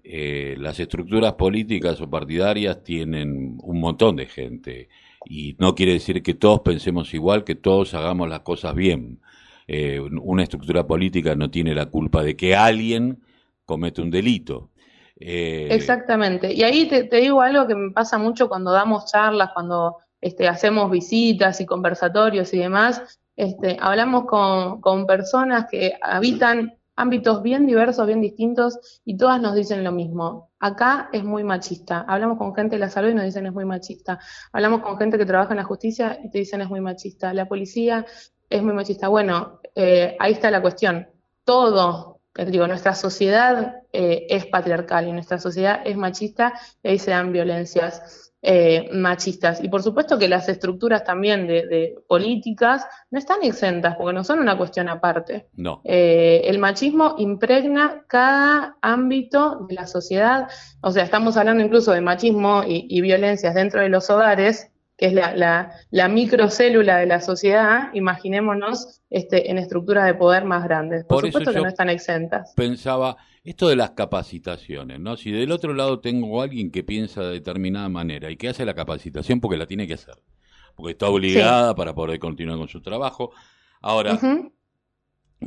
eh, 0.04 0.56
las 0.58 0.80
estructuras 0.80 1.34
políticas 1.34 2.00
o 2.00 2.10
partidarias 2.10 2.82
tienen 2.82 3.56
un 3.62 3.80
montón 3.80 4.16
de 4.16 4.26
gente 4.26 4.88
y 5.24 5.54
no 5.58 5.74
quiere 5.74 5.92
decir 5.92 6.22
que 6.22 6.34
todos 6.34 6.60
pensemos 6.60 7.14
igual, 7.14 7.44
que 7.44 7.54
todos 7.54 7.94
hagamos 7.94 8.28
las 8.28 8.40
cosas 8.40 8.74
bien. 8.74 9.20
Eh, 9.74 9.98
una 10.00 10.42
estructura 10.42 10.86
política 10.86 11.34
no 11.34 11.50
tiene 11.50 11.74
la 11.74 11.86
culpa 11.86 12.22
de 12.22 12.36
que 12.36 12.54
alguien 12.54 13.22
comete 13.64 14.02
un 14.02 14.10
delito. 14.10 14.68
Eh, 15.16 15.68
Exactamente. 15.70 16.52
Y 16.52 16.62
ahí 16.62 16.86
te, 16.86 17.08
digo 17.08 17.40
algo 17.40 17.66
que 17.66 17.74
me 17.74 17.90
pasa 17.90 18.18
mucho 18.18 18.50
cuando 18.50 18.70
damos 18.70 19.10
charlas, 19.10 19.48
cuando 19.54 19.96
este, 20.20 20.46
hacemos 20.46 20.90
visitas 20.90 21.58
y 21.62 21.64
conversatorios 21.64 22.52
y 22.52 22.58
demás. 22.58 23.18
Este, 23.34 23.78
hablamos 23.80 24.26
con, 24.26 24.82
con 24.82 25.06
personas 25.06 25.68
que 25.70 25.94
habitan 26.02 26.74
ámbitos 26.94 27.42
bien 27.42 27.66
diversos, 27.66 28.06
bien 28.06 28.20
distintos, 28.20 29.00
y 29.06 29.16
todas 29.16 29.40
nos 29.40 29.54
dicen 29.54 29.82
lo 29.84 29.92
mismo. 29.92 30.50
Acá 30.60 31.08
es 31.14 31.24
muy 31.24 31.44
machista. 31.44 32.04
Hablamos 32.06 32.36
con 32.36 32.54
gente 32.54 32.76
de 32.76 32.80
la 32.80 32.90
salud 32.90 33.08
y 33.08 33.14
nos 33.14 33.24
dicen 33.24 33.46
es 33.46 33.54
muy 33.54 33.64
machista. 33.64 34.18
Hablamos 34.52 34.82
con 34.82 34.98
gente 34.98 35.16
que 35.16 35.24
trabaja 35.24 35.52
en 35.52 35.56
la 35.56 35.64
justicia 35.64 36.18
y 36.22 36.28
te 36.28 36.40
dicen 36.40 36.60
es 36.60 36.68
muy 36.68 36.82
machista. 36.82 37.32
La 37.32 37.46
policía 37.48 38.04
es 38.52 38.62
muy 38.62 38.74
machista. 38.74 39.08
Bueno, 39.08 39.60
eh, 39.74 40.16
ahí 40.18 40.32
está 40.32 40.50
la 40.50 40.62
cuestión. 40.62 41.08
Todo 41.44 42.12
digo, 42.34 42.66
nuestra 42.66 42.94
sociedad 42.94 43.82
eh, 43.92 44.26
es 44.28 44.46
patriarcal 44.46 45.06
y 45.08 45.12
nuestra 45.12 45.38
sociedad 45.38 45.80
es 45.84 45.96
machista 45.96 46.54
y 46.82 46.88
ahí 46.88 46.98
se 46.98 47.10
dan 47.10 47.32
violencias 47.32 48.32
eh, 48.40 48.88
machistas. 48.92 49.62
Y 49.62 49.68
por 49.68 49.82
supuesto 49.82 50.18
que 50.18 50.28
las 50.28 50.48
estructuras 50.48 51.04
también 51.04 51.46
de, 51.46 51.94
políticas 52.08 52.86
no 53.10 53.18
están 53.18 53.42
exentas 53.42 53.96
porque 53.96 54.14
no 54.14 54.24
son 54.24 54.40
una 54.40 54.56
cuestión 54.56 54.88
aparte. 54.88 55.46
No. 55.54 55.82
Eh, 55.84 56.42
el 56.46 56.58
machismo 56.58 57.14
impregna 57.18 58.04
cada 58.08 58.76
ámbito 58.80 59.66
de 59.68 59.74
la 59.74 59.86
sociedad. 59.86 60.48
O 60.80 60.90
sea, 60.90 61.04
estamos 61.04 61.36
hablando 61.36 61.62
incluso 61.62 61.92
de 61.92 62.00
machismo 62.00 62.64
y 62.66 63.00
violencias 63.00 63.54
dentro 63.54 63.80
de 63.80 63.90
los 63.90 64.08
hogares 64.10 64.71
que 65.02 65.08
es 65.08 65.14
la, 65.14 65.72
la, 65.90 66.08
microcélula 66.08 66.98
de 66.98 67.06
la 67.06 67.20
sociedad, 67.20 67.92
imaginémonos 67.92 69.00
este, 69.10 69.50
en 69.50 69.58
estructuras 69.58 70.06
de 70.06 70.14
poder 70.14 70.44
más 70.44 70.62
grandes. 70.62 71.04
Por, 71.06 71.26
supuesto 71.26 71.52
que 71.52 71.58
no 71.58 71.66
están 71.66 71.90
exentas. 71.90 72.52
Pensaba, 72.54 73.16
esto 73.42 73.68
de 73.68 73.74
las 73.74 73.90
capacitaciones, 73.90 75.00
¿no? 75.00 75.16
Si 75.16 75.32
del 75.32 75.50
otro 75.50 75.74
lado 75.74 75.98
tengo 75.98 76.40
a 76.40 76.44
alguien 76.44 76.70
que 76.70 76.84
piensa 76.84 77.20
de 77.20 77.32
determinada 77.32 77.88
manera 77.88 78.30
y 78.30 78.36
que 78.36 78.48
hace 78.48 78.64
la 78.64 78.74
capacitación 78.74 79.40
porque 79.40 79.56
la 79.56 79.66
tiene 79.66 79.88
que 79.88 79.94
hacer, 79.94 80.14
porque 80.76 80.92
está 80.92 81.08
obligada 81.08 81.74
para 81.74 81.96
poder 81.96 82.20
continuar 82.20 82.58
con 82.58 82.68
su 82.68 82.80
trabajo. 82.80 83.32
Ahora, 83.80 84.20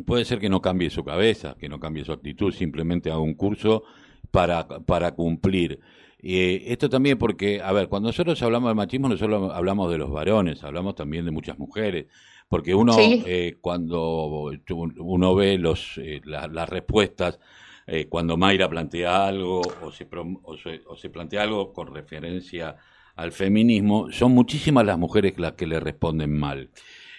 puede 0.06 0.26
ser 0.26 0.40
que 0.40 0.50
no 0.50 0.62
cambie 0.62 0.90
su 0.90 1.06
cabeza, 1.06 1.56
que 1.58 1.70
no 1.70 1.80
cambie 1.80 2.04
su 2.04 2.12
actitud, 2.12 2.52
simplemente 2.52 3.10
haga 3.10 3.20
un 3.20 3.36
curso 3.36 3.84
para, 4.32 4.68
para 4.68 5.16
cumplir. 5.16 5.80
Eh, 6.28 6.74
esto 6.74 6.90
también 6.90 7.20
porque, 7.20 7.62
a 7.62 7.72
ver, 7.72 7.88
cuando 7.88 8.10
nosotros 8.10 8.42
hablamos 8.42 8.72
de 8.72 8.74
machismo, 8.74 9.08
no 9.08 9.16
solo 9.16 9.54
hablamos 9.54 9.92
de 9.92 10.00
los 10.00 10.10
varones, 10.10 10.64
hablamos 10.64 10.96
también 10.96 11.24
de 11.24 11.30
muchas 11.30 11.60
mujeres. 11.60 12.08
Porque 12.50 12.74
uno, 12.74 12.96
eh, 13.00 13.58
cuando 13.62 14.52
uno 14.98 15.36
ve 15.36 15.60
los, 15.60 16.00
eh, 16.00 16.22
las 16.26 16.68
respuestas, 16.68 17.40
cuando 18.10 18.38
Mayra 18.38 18.68
plantea 18.68 19.28
algo 19.28 19.62
o 19.84 19.92
se, 19.92 20.08
o 20.84 20.96
se, 20.96 21.10
plantea 21.12 21.44
algo 21.44 21.72
con 21.72 21.94
referencia 21.94 22.76
al 23.16 23.32
feminismo, 23.32 24.12
son 24.12 24.32
muchísimas 24.32 24.84
las 24.84 24.98
mujeres 24.98 25.38
las 25.38 25.54
que 25.54 25.68
le 25.68 25.80
responden 25.80 26.36
mal. 26.36 26.72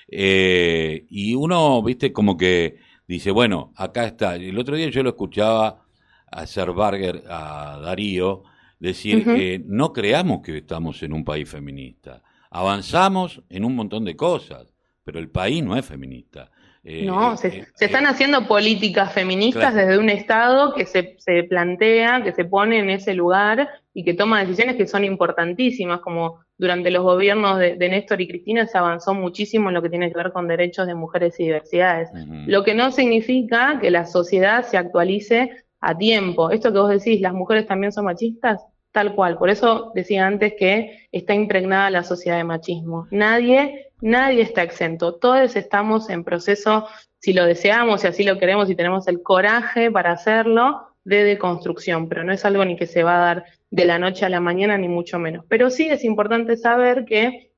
y 0.09 1.35
uno, 1.37 1.81
viste, 1.85 2.13
como 2.13 2.37
que 2.37 2.79
dice, 3.07 3.31
bueno, 3.31 3.73
acá 3.77 4.05
está. 4.07 4.35
El 4.35 4.59
otro 4.59 4.75
día 4.75 4.91
yo 4.91 5.05
lo 5.05 5.11
escuchaba 5.11 5.85
a 6.27 6.47
Serbarger, 6.47 7.23
a 7.29 7.79
Darío, 7.81 8.43
decir, 8.79 9.25
que 9.25 9.63
no 9.65 9.93
creamos 9.93 10.43
que 10.43 10.59
estamos 10.59 11.03
en 11.03 11.13
un 11.13 11.25
país 11.25 11.49
feminista. 11.49 12.23
Avanzamos 12.51 13.43
en 13.49 13.65
un 13.65 13.75
montón 13.75 14.05
de 14.05 14.17
cosas, 14.17 14.73
pero 15.05 15.19
el 15.19 15.29
país 15.29 15.63
no 15.63 15.77
es 15.77 15.85
feminista. 15.85 16.51
Eh, 16.89 17.05
no, 17.05 17.35
eh, 17.35 17.37
se, 17.37 17.49
eh, 17.49 17.67
están 17.81 18.07
haciendo 18.07 18.47
políticas 18.47 19.13
feministas 19.13 19.75
desde 19.75 19.99
un 19.99 20.09
Estado 20.09 20.73
que 20.73 20.87
se, 20.87 21.17
plantea, 21.49 22.23
que 22.23 22.31
se 22.31 22.45
pone 22.45 22.79
en 22.79 22.91
ese 22.91 23.13
lugar 23.13 23.69
y 23.93 24.05
que 24.05 24.15
toma 24.15 24.39
decisiones 24.41 24.77
que 24.77 24.87
son 24.87 25.03
importantísimas, 25.03 25.99
como 25.99 26.39
durante 26.57 26.93
los 26.93 27.03
gobiernos 27.03 27.59
de, 27.59 27.77
Néstor 27.77 28.21
y 28.21 28.29
Cristina 28.29 28.69
se 28.69 28.79
avanzó 28.79 29.15
muchísimo 29.15 29.69
en 29.69 29.75
lo 29.75 29.83
que 29.83 29.91
tiene 29.91 30.13
que 30.13 30.17
ver 30.17 30.31
con 30.31 30.47
derechos 30.47 30.87
de 30.87 30.95
mujeres 30.95 31.39
y 31.41 31.45
diversidades. 31.45 32.09
Lo 32.47 32.63
que 32.63 32.75
no 32.75 32.93
significa 32.93 33.81
que 33.81 33.91
la 33.91 34.07
sociedad 34.07 34.65
se 34.65 34.79
actualice 34.79 35.66
a 35.81 35.97
tiempo. 35.97 36.51
Esto 36.51 36.73
que 36.73 36.79
vos 36.79 36.91
decís, 36.91 37.21
las 37.21 37.33
mujeres 37.33 37.67
también 37.67 37.93
son 37.93 38.07
machistas, 38.07 38.65
tal 38.93 39.15
cual. 39.15 39.39
Por 39.39 39.51
eso 39.51 39.93
decía 39.95 40.27
antes 40.27 40.55
que 40.59 41.09
está 41.13 41.35
impregnada 41.35 41.91
la 41.91 42.03
sociedad 42.03 42.37
de 42.37 42.45
machismo. 42.45 43.07
Nadie, 43.11 43.93
nadie 44.01 44.43
está 44.43 44.63
exento. 44.63 45.17
Todos 45.17 45.57
estamos 45.57 46.11
en 46.11 46.25
proceso, 46.25 46.87
si 47.19 47.33
lo 47.33 47.45
deseamos, 47.45 48.05
y 48.05 48.07
así 48.07 48.25
lo 48.25 48.39
queremos 48.39 48.71
y 48.71 48.75
tenemos 48.75 49.07
el 49.09 49.23
coraje 49.23 49.91
para 49.91 50.13
hacerlo, 50.13 50.87
de 51.07 51.23
deconstrucción, 51.23 52.09
pero 52.09 52.25
no 52.25 52.33
es 52.33 52.45
algo 52.45 52.65
ni 52.65 52.77
que 52.77 52.89
se 52.89 53.05
va 53.05 53.17
a 53.17 53.27
dar 53.27 53.45
de 53.71 53.85
la 53.85 53.97
noche 53.97 54.27
a 54.27 54.29
la 54.29 54.41
mañana, 54.41 54.77
ni 54.77 54.89
mucho 54.89 55.21
menos. 55.21 55.45
Pero 55.49 55.71
sí 55.71 55.89
es 55.89 56.03
importante 56.03 56.57
saber 56.57 57.05
que 57.05 57.53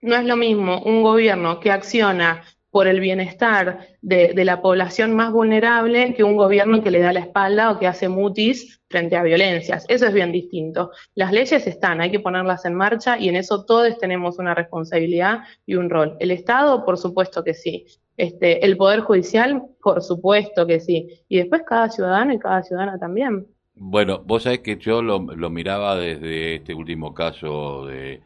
no 0.00 0.16
es 0.16 0.24
lo 0.24 0.36
mismo 0.36 0.82
un 0.82 1.02
gobierno 1.02 1.60
que 1.60 1.70
acciona 1.70 2.42
por 2.74 2.88
el 2.88 2.98
bienestar 2.98 3.86
de, 4.02 4.34
la 4.44 4.60
población 4.60 5.14
más 5.14 5.32
vulnerable 5.32 6.12
que 6.12 6.24
un 6.24 6.36
gobierno 6.36 6.82
que 6.82 6.90
le 6.90 6.98
da 6.98 7.12
la 7.12 7.20
espalda 7.20 7.70
o 7.70 7.78
que 7.78 7.86
hace 7.86 8.08
mutis 8.08 8.82
frente 8.88 9.14
a 9.14 9.22
violencias. 9.22 9.84
Eso 9.86 10.08
es 10.08 10.12
bien 10.12 10.32
distinto. 10.32 10.90
Las 11.14 11.30
leyes 11.30 11.68
están, 11.68 12.00
hay 12.00 12.10
que 12.10 12.18
ponerlas 12.18 12.64
en 12.64 12.74
marcha 12.74 13.16
y 13.16 13.28
en 13.28 13.36
eso 13.36 13.64
todos 13.64 13.96
tenemos 13.98 14.40
una 14.40 14.56
responsabilidad 14.56 15.44
y 15.64 15.76
un 15.76 15.88
rol. 15.88 16.16
El 16.18 16.32
Estado, 16.32 16.84
por 16.84 16.98
supuesto 16.98 17.44
que 17.44 17.54
sí. 17.54 17.86
Este, 18.16 18.66
el 18.66 18.76
Poder 18.76 19.02
Judicial, 19.02 19.62
por 19.80 20.02
supuesto 20.02 20.66
que 20.66 20.80
sí. 20.80 21.22
Y 21.28 21.36
después 21.36 21.62
cada 21.64 21.88
ciudadano 21.90 22.32
y 22.32 22.40
cada 22.40 22.64
ciudadana 22.64 22.98
también. 22.98 23.46
Bueno, 23.76 24.20
vos 24.26 24.42
sabés 24.42 24.58
que 24.58 24.78
yo 24.78 25.00
lo, 25.00 25.20
miraba 25.20 25.94
desde 25.94 26.56
este 26.56 26.74
último 26.74 27.14
caso 27.14 27.86
de, 27.86 28.20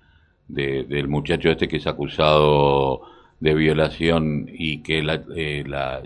del 0.46 1.06
muchacho 1.06 1.50
este 1.50 1.68
que 1.68 1.76
es 1.76 1.86
acusado 1.86 3.17
de 3.40 3.54
violación 3.54 4.46
y 4.52 4.82
que 4.82 5.02
la, 5.02 5.24
eh, 5.36 5.64
la, 5.66 6.02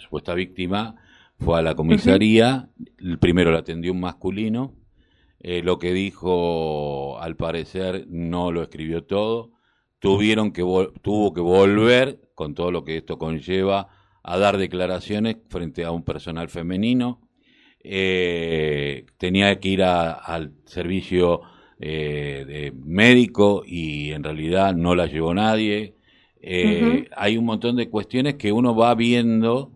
supuesta 0.00 0.34
víctima 0.34 0.96
fue 1.38 1.58
a 1.58 1.62
la 1.62 1.74
comisaría, 1.74 2.68
el 2.98 3.18
primero 3.18 3.50
la 3.50 3.58
atendió 3.58 3.92
un 3.92 4.00
masculino, 4.00 4.74
eh, 5.40 5.62
lo 5.62 5.78
que 5.78 5.92
dijo 5.92 7.20
al 7.20 7.36
parecer 7.36 8.06
no 8.08 8.52
lo 8.52 8.62
escribió 8.62 9.04
todo, 9.04 9.52
tuvieron 9.98 10.52
que 10.52 10.62
tuvo 10.62 11.32
que 11.32 11.40
volver 11.40 12.20
con 12.34 12.54
todo 12.54 12.70
lo 12.70 12.84
que 12.84 12.96
esto 12.96 13.18
conlleva 13.18 13.88
a 14.22 14.38
dar 14.38 14.56
declaraciones 14.56 15.36
frente 15.48 15.84
a 15.84 15.90
un 15.90 16.04
personal 16.04 16.48
femenino. 16.48 17.20
Eh, 17.84 19.06
tenía 19.18 19.58
que 19.58 19.68
ir 19.68 19.82
al 19.82 20.54
servicio 20.64 21.42
eh, 21.78 22.44
de 22.46 22.72
médico 22.72 23.64
y 23.66 24.12
en 24.12 24.22
realidad 24.22 24.74
no 24.74 24.94
la 24.94 25.06
llevó 25.06 25.34
nadie. 25.34 25.96
Eh, 26.42 27.08
hay 27.16 27.36
un 27.38 27.44
montón 27.44 27.76
de 27.76 27.88
cuestiones 27.88 28.34
que 28.34 28.52
uno 28.52 28.74
va 28.74 28.94
viendo 28.94 29.72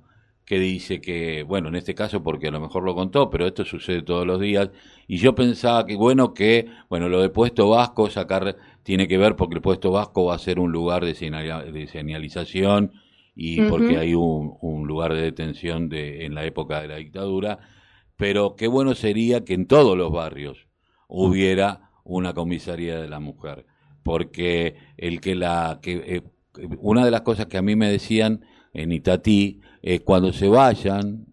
que 0.46 0.60
dice 0.60 1.00
que, 1.00 1.42
bueno, 1.42 1.68
en 1.68 1.74
este 1.74 1.94
caso 1.94 2.22
porque 2.22 2.48
a 2.48 2.50
lo 2.52 2.60
mejor 2.60 2.84
lo 2.84 2.94
contó, 2.94 3.28
pero 3.30 3.46
esto 3.48 3.64
sucede 3.64 4.02
todos 4.02 4.24
los 4.24 4.40
días, 4.40 4.70
y 5.08 5.16
yo 5.18 5.34
pensaba 5.34 5.84
que, 5.84 5.96
bueno, 5.96 6.34
que, 6.34 6.68
bueno, 6.88 7.08
lo 7.08 7.20
de 7.20 7.30
puesto 7.30 7.68
vasco, 7.68 8.08
sacar, 8.08 8.56
tiene 8.84 9.08
que 9.08 9.18
ver 9.18 9.34
porque 9.34 9.56
el 9.56 9.60
puesto 9.60 9.90
vasco 9.90 10.26
va 10.26 10.36
a 10.36 10.38
ser 10.38 10.60
un 10.60 10.70
lugar 10.70 11.04
de, 11.04 11.14
señalización 11.14 12.92
y 13.34 13.60
porque 13.62 13.98
hay 13.98 14.14
un, 14.14 14.56
un, 14.60 14.86
lugar 14.86 15.14
de 15.14 15.22
detención 15.22 15.88
de, 15.88 16.24
en 16.24 16.34
la 16.36 16.44
época 16.44 16.80
de 16.80 16.88
la 16.88 16.96
dictadura, 16.96 17.58
pero 18.16 18.54
qué 18.54 18.68
bueno 18.68 18.94
sería 18.94 19.44
que 19.44 19.54
en 19.54 19.66
todos 19.66 19.98
los 19.98 20.12
barrios 20.12 20.68
hubiera 21.08 21.90
una 22.04 22.34
comisaría 22.34 23.00
de 23.00 23.08
la 23.08 23.18
mujer, 23.18 23.66
porque 24.04 24.76
el 24.96 25.20
que 25.20 25.34
la 25.34 25.80
que 25.82 25.92
eh, 26.06 26.22
una 26.78 27.04
de 27.04 27.10
las 27.10 27.22
cosas 27.22 27.46
que 27.46 27.58
a 27.58 27.62
mí 27.62 27.76
me 27.76 27.90
decían 27.90 28.42
en 28.72 28.92
Itatí 28.92 29.60
es 29.82 30.00
cuando 30.00 30.32
se 30.32 30.48
vayan 30.48 31.26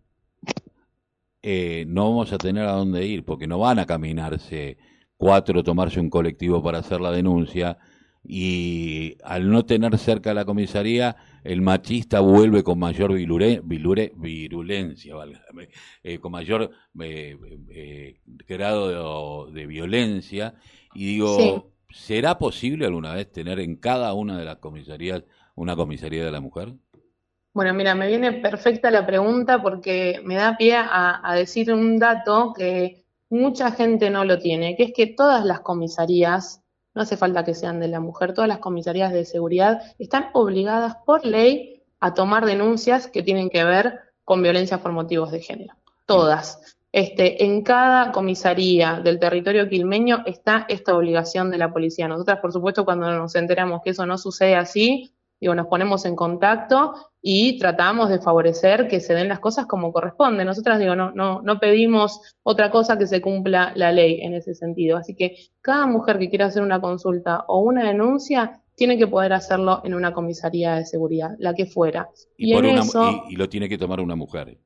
eh, 1.42 1.84
no 1.88 2.10
vamos 2.10 2.32
a 2.32 2.38
tener 2.38 2.65
a 2.65 2.72
dónde 2.72 3.06
ir, 3.06 3.25
porque 3.25 3.48
no 3.48 3.60
van 3.60 3.77
a 3.80 3.86
caminarse 3.86 4.77
cuatro, 5.18 5.63
tomarse 5.63 6.00
un 6.00 6.10
colectivo 6.10 6.63
para 6.63 6.80
hacer 6.80 7.01
la 7.01 7.12
denuncia, 7.12 7.77
y 8.25 9.18
al 9.24 9.50
no 9.51 9.65
tener 9.65 9.98
cerca 9.98 10.34
la 10.34 10.46
comisaría, 10.46 11.18
el 11.44 11.62
machista 11.62 12.22
vuelve 12.22 12.63
con 12.63 12.80
mayor 12.80 13.12
virulencia, 13.13 13.65
eh, 16.03 16.20
con 16.20 16.31
mayor 16.31 16.72
eh, 17.01 17.38
eh, 17.70 18.22
grado 18.48 19.51
de, 19.51 19.68
violencia. 19.68 20.55
Y 20.96 21.05
digo, 21.05 21.73
¿será 21.94 22.38
posible 22.38 22.86
alguna 22.86 23.14
vez 23.14 23.32
tener 23.32 23.60
en 23.60 23.75
cada 23.75 24.14
una 24.14 24.38
de 24.38 24.46
las 24.46 24.58
comisarías 24.58 25.24
una 25.56 25.75
comisaría 25.75 26.25
de 26.25 26.32
la 26.32 26.42
mujer? 26.42 26.74
Bueno, 27.53 27.74
mira, 27.74 27.94
me 27.94 28.08
viene 28.08 28.34
perfecta 28.34 28.90
la 28.90 29.06
pregunta 29.06 29.62
porque 29.62 30.20
me 30.24 30.36
da 30.36 30.58
pie 30.58 30.75
a 30.75 31.34
decir 31.36 31.72
un 31.72 32.00
dato 32.00 32.51
que 32.58 33.03
mucha 33.29 33.72
gente 33.72 34.10
no 34.10 34.25
lo 34.25 34.40
tiene, 34.40 34.75
que 34.75 34.84
es 34.84 34.94
que 34.94 35.08
todas 35.08 35.46
las 35.46 35.60
comisarías 35.62 36.62
no 36.94 37.01
hace 37.01 37.18
falta 37.18 37.44
que 37.44 37.56
sean 37.56 37.79
de 37.79 37.88
la 37.88 38.00
mujer, 38.00 38.34
todas 38.34 38.48
las 38.48 38.60
comisarías 38.60 39.12
de 39.12 39.25
seguridad 39.25 39.82
están 39.98 40.29
obligadas 40.34 40.98
por 41.06 41.25
ley 41.25 41.82
a 42.00 42.14
tomar 42.14 42.46
denuncias 42.46 43.08
que 43.08 43.24
tienen 43.24 43.50
que 43.50 43.64
ver 43.64 44.00
con 44.24 44.42
violencia 44.42 44.79
por 44.79 44.92
motivos 44.92 45.32
de 45.32 45.42
género. 45.42 45.74
Todas. 46.06 46.77
Este, 46.94 47.44
en 47.44 47.64
cada 47.64 48.12
comisaría 48.12 49.01
del 49.03 49.18
territorio 49.18 49.68
quilmeño 49.68 50.22
está 50.27 50.68
esta 50.70 50.96
obligación 50.96 51.50
de 51.50 51.58
la 51.58 51.74
policía. 51.74 52.08
Nosotras, 52.08 52.38
por 52.40 52.53
supuesto, 52.53 52.86
cuando 52.86 53.12
nos 53.12 53.34
enteramos 53.34 53.82
que 53.84 53.90
eso 53.90 54.06
no 54.06 54.16
sucede 54.20 54.56
así, 54.56 55.12
digo, 55.42 55.56
nos 55.56 55.66
ponemos 55.66 56.06
en 56.06 56.16
contacto 56.16 56.94
y 57.20 57.58
tratamos 57.58 58.10
de 58.10 58.20
favorecer 58.20 58.88
que 58.88 59.00
se 59.00 59.16
den 59.16 59.27
las 59.27 59.40
cosas 59.40 59.66
como 59.66 59.92
corresponde. 59.92 60.46
Nosotras, 60.46 60.77
digo, 60.77 60.96
no, 60.96 61.10
no, 61.14 61.42
no 61.42 61.60
pedimos 61.60 62.22
otra 62.44 62.70
cosa 62.70 62.96
que 62.96 63.08
se 63.08 63.22
cumpla 63.22 63.74
la 63.75 63.92
ley 63.92 64.22
en 64.22 64.36
ese 64.36 64.53
sentido. 64.53 64.96
Así 64.96 65.16
que 65.16 65.36
cada 65.62 65.88
mujer 65.88 66.20
que 66.20 66.29
quiera 66.29 66.46
hacer 66.46 66.62
una 66.62 66.79
consulta 66.79 67.44
o 67.48 67.62
una 67.62 67.88
denuncia 67.88 68.62
tiene 68.75 69.00
que 69.00 69.08
poder 69.08 69.34
hacerlo 69.34 69.82
en 69.84 69.96
una 69.96 70.14
comisaría 70.14 70.75
de 70.75 70.86
seguridad, 70.86 71.32
la 71.40 71.56
que 71.56 71.66
fuera. 71.66 72.10
Y, 72.38 72.53
y 72.53 73.36
lo 73.36 73.50
tiene 73.50 73.68
que 73.68 73.79
tomar 73.79 74.00
una 74.00 74.16
mujer 74.16 74.60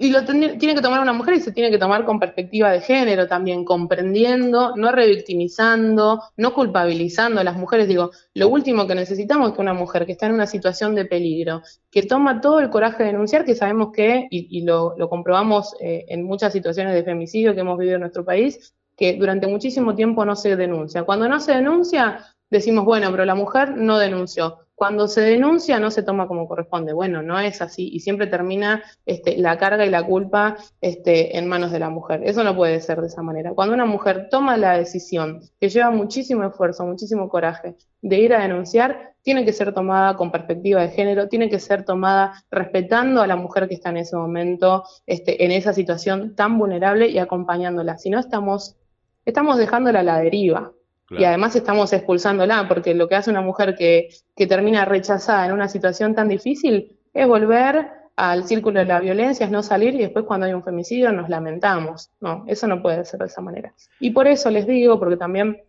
y 0.00 0.10
lo 0.10 0.24
tiene 0.24 0.56
que 0.56 0.80
tomar 0.80 1.00
una 1.00 1.12
mujer 1.12 1.34
y 1.34 1.40
se 1.40 1.50
tiene 1.50 1.72
que 1.72 1.78
tomar 1.78 2.04
con 2.04 2.20
perspectiva 2.20 2.70
de 2.70 2.80
género 2.80 3.26
también, 3.26 3.64
comprendiendo, 3.64 4.76
no 4.76 4.92
revictimizando, 4.92 6.22
no 6.36 6.54
culpabilizando 6.54 7.40
a 7.40 7.44
las 7.44 7.56
mujeres. 7.56 7.88
Digo, 7.88 8.12
lo 8.34 8.48
último 8.48 8.86
que 8.86 8.94
necesitamos 8.94 9.48
es 9.48 9.54
que 9.56 9.60
una 9.60 9.74
mujer 9.74 10.06
que 10.06 10.12
está 10.12 10.26
en 10.26 10.34
una 10.34 10.46
situación 10.46 10.94
de 10.94 11.04
peligro, 11.04 11.62
que 11.90 12.04
toma 12.04 12.40
todo 12.40 12.60
el 12.60 12.70
coraje 12.70 13.02
de 13.02 13.10
denunciar, 13.10 13.44
que 13.44 13.56
sabemos 13.56 13.90
que, 13.92 14.28
y, 14.30 14.62
lo, 14.62 14.94
comprobamos 15.08 15.74
eh, 15.80 16.04
en 16.08 16.22
muchas 16.22 16.52
situaciones 16.52 16.94
de 16.94 17.02
femicidio 17.02 17.54
que 17.54 17.60
hemos 17.60 17.76
vivido 17.76 17.96
en 17.96 18.02
nuestro 18.02 18.24
país, 18.24 18.72
que 18.96 19.14
durante 19.14 19.48
muchísimo 19.48 19.96
tiempo 19.96 20.24
no 20.24 20.36
se 20.36 20.54
denuncia. 20.54 21.02
Cuando 21.02 21.28
no 21.28 21.40
se 21.40 21.54
denuncia, 21.54 22.24
decimos, 22.50 22.84
bueno, 22.84 23.10
pero 23.10 23.24
la 23.24 23.34
mujer 23.34 23.76
no 23.76 23.98
denunció 23.98 24.67
cuando 24.78 25.08
se 25.08 25.22
denuncia 25.22 25.80
no 25.80 25.90
se 25.90 26.04
toma 26.04 26.28
como 26.28 26.46
corresponde. 26.46 26.92
Bueno, 26.92 27.20
no 27.20 27.40
es 27.40 27.60
así 27.60 27.90
y 27.92 27.98
siempre 27.98 28.28
termina 28.28 28.84
este, 29.06 29.36
la 29.36 29.58
carga 29.58 29.84
y 29.84 29.90
la 29.90 30.04
culpa 30.04 30.56
este, 30.80 31.36
en 31.36 31.48
manos 31.48 31.72
de 31.72 31.80
la 31.80 31.90
mujer. 31.90 32.20
Eso 32.24 32.44
no 32.44 32.54
puede 32.54 32.80
ser 32.80 33.00
de 33.00 33.08
esa 33.08 33.20
manera. 33.20 33.54
Cuando 33.54 33.74
una 33.74 33.86
mujer 33.86 34.28
toma 34.30 34.56
la 34.56 34.78
decisión, 34.78 35.40
que 35.60 35.68
lleva 35.68 35.90
muchísimo 35.90 36.44
esfuerzo, 36.44 36.86
muchísimo 36.86 37.28
coraje, 37.28 37.74
de 38.02 38.20
ir 38.20 38.32
a 38.32 38.42
denunciar, 38.42 39.14
tiene 39.22 39.44
que 39.44 39.52
ser 39.52 39.74
tomada 39.74 40.16
con 40.16 40.30
perspectiva 40.30 40.80
de 40.80 40.90
género, 40.90 41.28
tiene 41.28 41.50
que 41.50 41.58
ser 41.58 41.84
tomada 41.84 42.44
respetando 42.48 43.20
a 43.20 43.26
la 43.26 43.34
mujer 43.34 43.66
que 43.66 43.74
está 43.74 43.90
en 43.90 43.96
ese 43.96 44.14
momento, 44.14 44.84
este, 45.06 45.44
en 45.44 45.50
esa 45.50 45.72
situación 45.72 46.36
tan 46.36 46.56
vulnerable 46.56 47.08
y 47.08 47.18
acompañándola. 47.18 47.98
Si 47.98 48.10
no, 48.10 48.20
estamos, 48.20 48.76
estamos 49.24 49.58
dejándola 49.58 50.00
a 50.00 50.04
la 50.04 50.20
deriva. 50.20 50.70
Y 51.10 51.24
además 51.24 51.56
estamos 51.56 51.92
expulsándola, 51.92 52.68
porque 52.68 52.94
lo 52.94 53.08
que 53.08 53.14
hace 53.14 53.30
una 53.30 53.40
mujer 53.40 53.74
que, 53.76 54.08
que 54.36 54.46
termina 54.46 54.84
rechazada 54.84 55.46
en 55.46 55.52
una 55.52 55.68
situación 55.68 56.14
tan 56.14 56.28
difícil 56.28 56.98
es 57.14 57.26
volver 57.26 57.90
al 58.18 58.44
círculo 58.44 58.80
de 58.80 58.84
la 58.84 59.00
violencia, 59.00 59.46
es 59.46 59.52
no 59.52 59.62
salir 59.62 59.94
y 59.94 59.98
después 59.98 60.24
cuando 60.24 60.46
hay 60.46 60.52
un 60.52 60.64
femicidio 60.64 61.12
nos 61.12 61.28
lamentamos. 61.28 62.10
No, 62.20 62.44
eso 62.48 62.66
no 62.66 62.82
puede 62.82 63.04
ser 63.04 63.20
de 63.20 63.26
esa 63.26 63.40
manera. 63.40 63.72
Y 64.00 64.10
por 64.10 64.26
eso 64.26 64.50
les 64.50 64.66
digo, 64.66 64.98
porque 64.98 65.16
también 65.16 65.62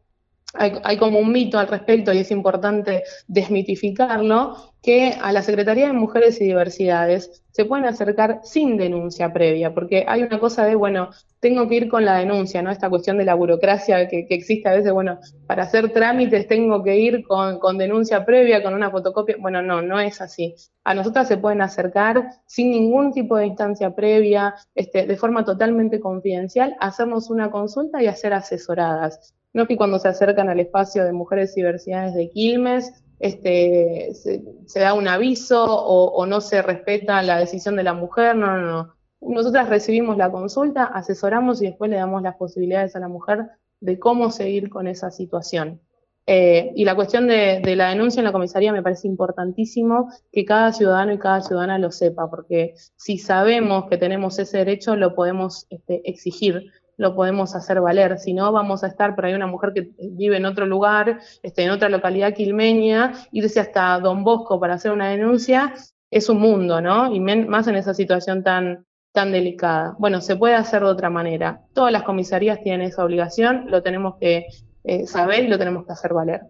hay, 0.53 0.97
como 0.97 1.19
un 1.19 1.31
mito 1.31 1.59
al 1.59 1.67
respecto 1.67 2.12
y 2.12 2.19
es 2.19 2.31
importante 2.31 3.03
desmitificarlo, 3.27 4.73
que 4.81 5.13
a 5.21 5.31
la 5.31 5.43
Secretaría 5.43 5.88
de 5.88 5.93
Mujeres 5.93 6.39
y 6.41 6.45
Diversidades 6.45 7.43
se 7.51 7.65
pueden 7.65 7.85
acercar 7.85 8.39
sin 8.43 8.77
denuncia 8.77 9.31
previa, 9.33 9.73
porque 9.73 10.05
hay 10.07 10.23
una 10.23 10.39
cosa 10.39 10.65
de, 10.65 10.75
bueno, 10.75 11.09
tengo 11.39 11.67
que 11.67 11.75
ir 11.75 11.89
con 11.89 12.05
la 12.05 12.17
denuncia, 12.17 12.62
¿no? 12.62 12.71
Esta 12.71 12.89
cuestión 12.89 13.17
de 13.17 13.25
la 13.25 13.35
burocracia 13.35 14.07
que, 14.07 14.25
existe 14.29 14.69
a 14.69 14.73
veces, 14.73 14.91
bueno, 14.91 15.19
para 15.45 15.63
hacer 15.63 15.91
trámites 15.91 16.47
tengo 16.47 16.81
que 16.81 16.97
ir 16.97 17.23
con, 17.23 17.59
con, 17.59 17.77
denuncia 17.77 18.25
previa, 18.25 18.63
con 18.63 18.73
una 18.73 18.89
fotocopia. 18.89 19.35
Bueno, 19.39 19.62
no, 19.62 19.81
no 19.81 19.99
es 19.99 20.21
así. 20.21 20.55
A 20.83 20.93
nosotras 20.93 21.27
se 21.27 21.38
pueden 21.38 21.62
acercar 21.62 22.29
sin 22.45 22.71
ningún 22.71 23.12
tipo 23.12 23.38
de 23.38 23.47
instancia 23.47 23.93
previa, 23.93 24.55
este, 24.73 25.05
de 25.05 25.17
forma 25.17 25.43
totalmente 25.43 25.99
confidencial, 25.99 26.75
hacernos 26.79 27.29
una 27.29 27.51
consulta 27.51 28.01
y 28.01 28.07
hacer 28.07 28.33
asesoradas 28.33 29.35
no 29.53 29.67
que 29.67 29.77
cuando 29.77 29.99
se 29.99 30.07
acercan 30.07 30.49
al 30.49 30.59
espacio 30.59 31.05
de 31.05 31.13
mujeres 31.13 31.55
y 31.55 31.62
diversidades 31.62 32.13
de 32.13 32.29
Quilmes 32.29 33.03
este, 33.19 34.13
se, 34.13 34.79
da 34.79 34.93
un 34.93 35.07
aviso 35.07 35.65
o, 35.65 36.25
no 36.25 36.39
se 36.41 36.62
respeta 36.62 37.21
la 37.21 37.38
decisión 37.38 37.75
de 37.75 37.83
la 37.83 37.93
mujer, 37.93 38.35
no, 38.35 38.57
no, 38.57 38.65
no. 38.65 38.95
Nosotras 39.21 39.67
recibimos 39.67 40.15
la 40.17 40.31
consulta, 40.31 40.85
asesoramos 40.85 41.62
y 41.62 41.65
después 41.65 41.91
le 41.91 41.97
damos 41.97 42.21
las 42.21 42.38
posibilidades 42.38 42.95
a 42.95 42.99
la 42.99 43.09
mujer 43.09 43.47
de 43.81 43.99
cómo 43.99 44.31
seguir 44.31 44.69
con 44.69 44.88
esa 44.88 45.12
situación. 45.12 45.81
Eh, 46.25 46.71
y 46.75 46.85
la 46.85 46.95
cuestión 46.95 47.27
de, 47.27 47.62
la 47.75 47.89
denuncia 47.89 48.19
en 48.19 48.25
la 48.25 48.31
comisaría 48.31 48.71
me 48.71 48.83
parece 48.83 49.07
importantísimo 49.07 50.12
que 50.31 50.45
cada 50.45 50.71
ciudadano 50.71 51.12
y 51.12 51.17
cada 51.17 51.41
ciudadana 51.41 51.79
lo 51.79 51.91
sepa, 51.91 52.29
porque 52.29 52.75
si 52.95 53.17
sabemos 53.17 53.89
que 53.89 53.97
tenemos 53.97 54.38
ese 54.39 54.59
derecho, 54.59 54.95
lo 54.95 55.15
podemos 55.15 55.65
este, 55.69 56.07
exigir, 56.07 56.71
lo 56.99 57.15
podemos 57.15 57.55
hacer 57.55 57.79
valer. 57.79 58.19
Si 58.19 58.33
no, 58.33 58.51
vamos 58.51 58.83
a 58.83 58.88
estar 58.88 59.15
por 59.15 59.25
ahí 59.25 59.33
una 59.33 59.47
mujer 59.47 59.71
que 59.73 59.91
vive 60.12 60.35
en 60.35 60.45
otro 60.45 60.65
lugar, 60.65 61.21
este, 61.41 61.63
en 61.63 61.71
otra 61.71 61.88
localidad 61.88 62.33
quilmeña, 62.33 63.13
irse 63.31 63.62
hasta 63.62 63.97
Don 63.99 64.25
Bosco 64.25 64.59
para 64.59 64.73
hacer 64.73 64.91
una 64.91 65.09
denuncia, 65.09 65.73
es 66.12 66.27
un 66.27 66.39
mundo, 66.39 66.81
¿no? 66.81 67.12
Y 67.13 67.21
más 67.21 67.67
en 67.67 67.75
esa 67.75 67.93
situación 67.93 68.43
tan, 68.43 68.85
tan 69.13 69.31
delicada. 69.31 69.95
Bueno, 69.97 70.19
se 70.19 70.35
puede 70.35 70.55
hacer 70.55 70.81
de 70.81 70.89
otra 70.89 71.09
manera. 71.09 71.62
Todas 71.73 71.93
las 71.93 72.03
comisarías 72.03 72.62
tienen 72.62 72.81
esa 72.81 73.05
obligación, 73.05 73.71
lo 73.71 73.81
tenemos 73.81 74.15
que 74.19 74.47
eh, 74.83 75.07
saber 75.07 75.45
y 75.45 75.47
lo 75.47 75.57
tenemos 75.57 75.85
que 75.85 75.93
hacer 75.93 76.13
valer. 76.13 76.41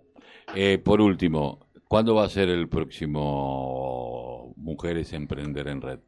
Eh, 0.56 0.80
por 0.80 1.00
último, 1.00 1.60
¿cuándo 1.88 2.16
va 2.16 2.26
a 2.26 2.30
ser 2.30 2.50
el 2.50 2.68
próximo 2.70 4.52
Mujeres 4.58 5.14
Emprender 5.14 5.68
en 5.68 5.82
Red? 5.82 6.00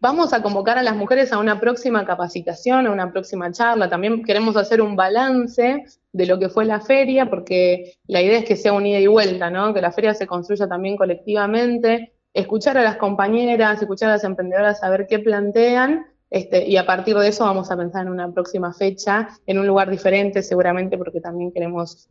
Vamos 0.00 0.32
a 0.32 0.42
convocar 0.42 0.78
a 0.78 0.82
las 0.82 0.96
mujeres 0.96 1.32
a 1.32 1.38
una 1.38 1.60
próxima 1.60 2.04
capacitación, 2.06 2.86
a 2.86 2.90
una 2.90 3.12
próxima 3.12 3.52
charla. 3.52 3.90
También 3.90 4.24
queremos 4.24 4.56
hacer 4.56 4.80
un 4.80 4.96
balance 4.96 5.84
de 6.12 6.26
lo 6.26 6.38
que 6.38 6.48
fue 6.48 6.64
la 6.64 6.80
feria, 6.80 7.28
porque 7.28 7.94
la 8.06 8.22
idea 8.22 8.38
es 8.38 8.44
que 8.44 8.56
sea 8.56 8.72
un 8.72 8.86
ida 8.86 8.98
y 8.98 9.06
vuelta, 9.06 9.50
¿no? 9.50 9.74
Que 9.74 9.82
la 9.82 9.92
feria 9.92 10.14
se 10.14 10.26
construya 10.26 10.66
también 10.66 10.96
colectivamente, 10.96 12.12
escuchar 12.32 12.78
a 12.78 12.82
las 12.82 12.96
compañeras, 12.96 13.82
escuchar 13.82 14.08
a 14.08 14.12
las 14.14 14.24
emprendedoras, 14.24 14.82
a 14.82 14.90
ver 14.90 15.06
qué 15.06 15.18
plantean 15.18 16.06
este, 16.30 16.64
y 16.64 16.76
a 16.76 16.86
partir 16.86 17.16
de 17.16 17.28
eso 17.28 17.44
vamos 17.44 17.70
a 17.70 17.76
pensar 17.76 18.06
en 18.06 18.12
una 18.12 18.32
próxima 18.32 18.72
fecha, 18.72 19.28
en 19.46 19.58
un 19.58 19.66
lugar 19.66 19.90
diferente 19.90 20.42
seguramente, 20.42 20.96
porque 20.96 21.20
también 21.20 21.52
queremos 21.52 22.08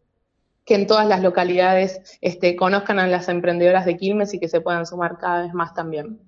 que 0.65 0.75
en 0.75 0.85
todas 0.85 1.07
las 1.07 1.23
localidades 1.23 2.19
este, 2.21 2.55
conozcan 2.55 2.99
a 2.99 3.07
las 3.07 3.29
emprendedoras 3.29 3.85
de 3.85 3.97
Quilmes 3.97 4.33
y 4.33 4.39
que 4.39 4.49
se 4.49 4.61
puedan 4.61 4.85
sumar 4.85 5.17
cada 5.17 5.43
vez 5.43 5.53
más 5.53 5.73
también. 5.73 6.19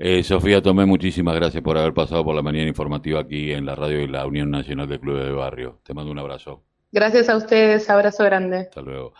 Eh, 0.00 0.22
Sofía 0.22 0.62
Tomé, 0.62 0.86
muchísimas 0.86 1.34
gracias 1.34 1.60
por 1.62 1.76
haber 1.76 1.92
pasado 1.92 2.24
por 2.24 2.34
la 2.34 2.42
mañana 2.42 2.68
informativa 2.68 3.20
aquí 3.20 3.50
en 3.52 3.66
la 3.66 3.74
radio 3.74 3.98
de 3.98 4.06
la 4.06 4.26
Unión 4.26 4.48
Nacional 4.48 4.88
de 4.88 5.00
Clubes 5.00 5.24
de 5.24 5.32
Barrio. 5.32 5.80
Te 5.82 5.92
mando 5.92 6.12
un 6.12 6.18
abrazo. 6.20 6.62
Gracias 6.92 7.28
a 7.28 7.36
ustedes, 7.36 7.90
abrazo 7.90 8.24
grande. 8.24 8.58
Hasta 8.58 8.80
luego. 8.80 9.12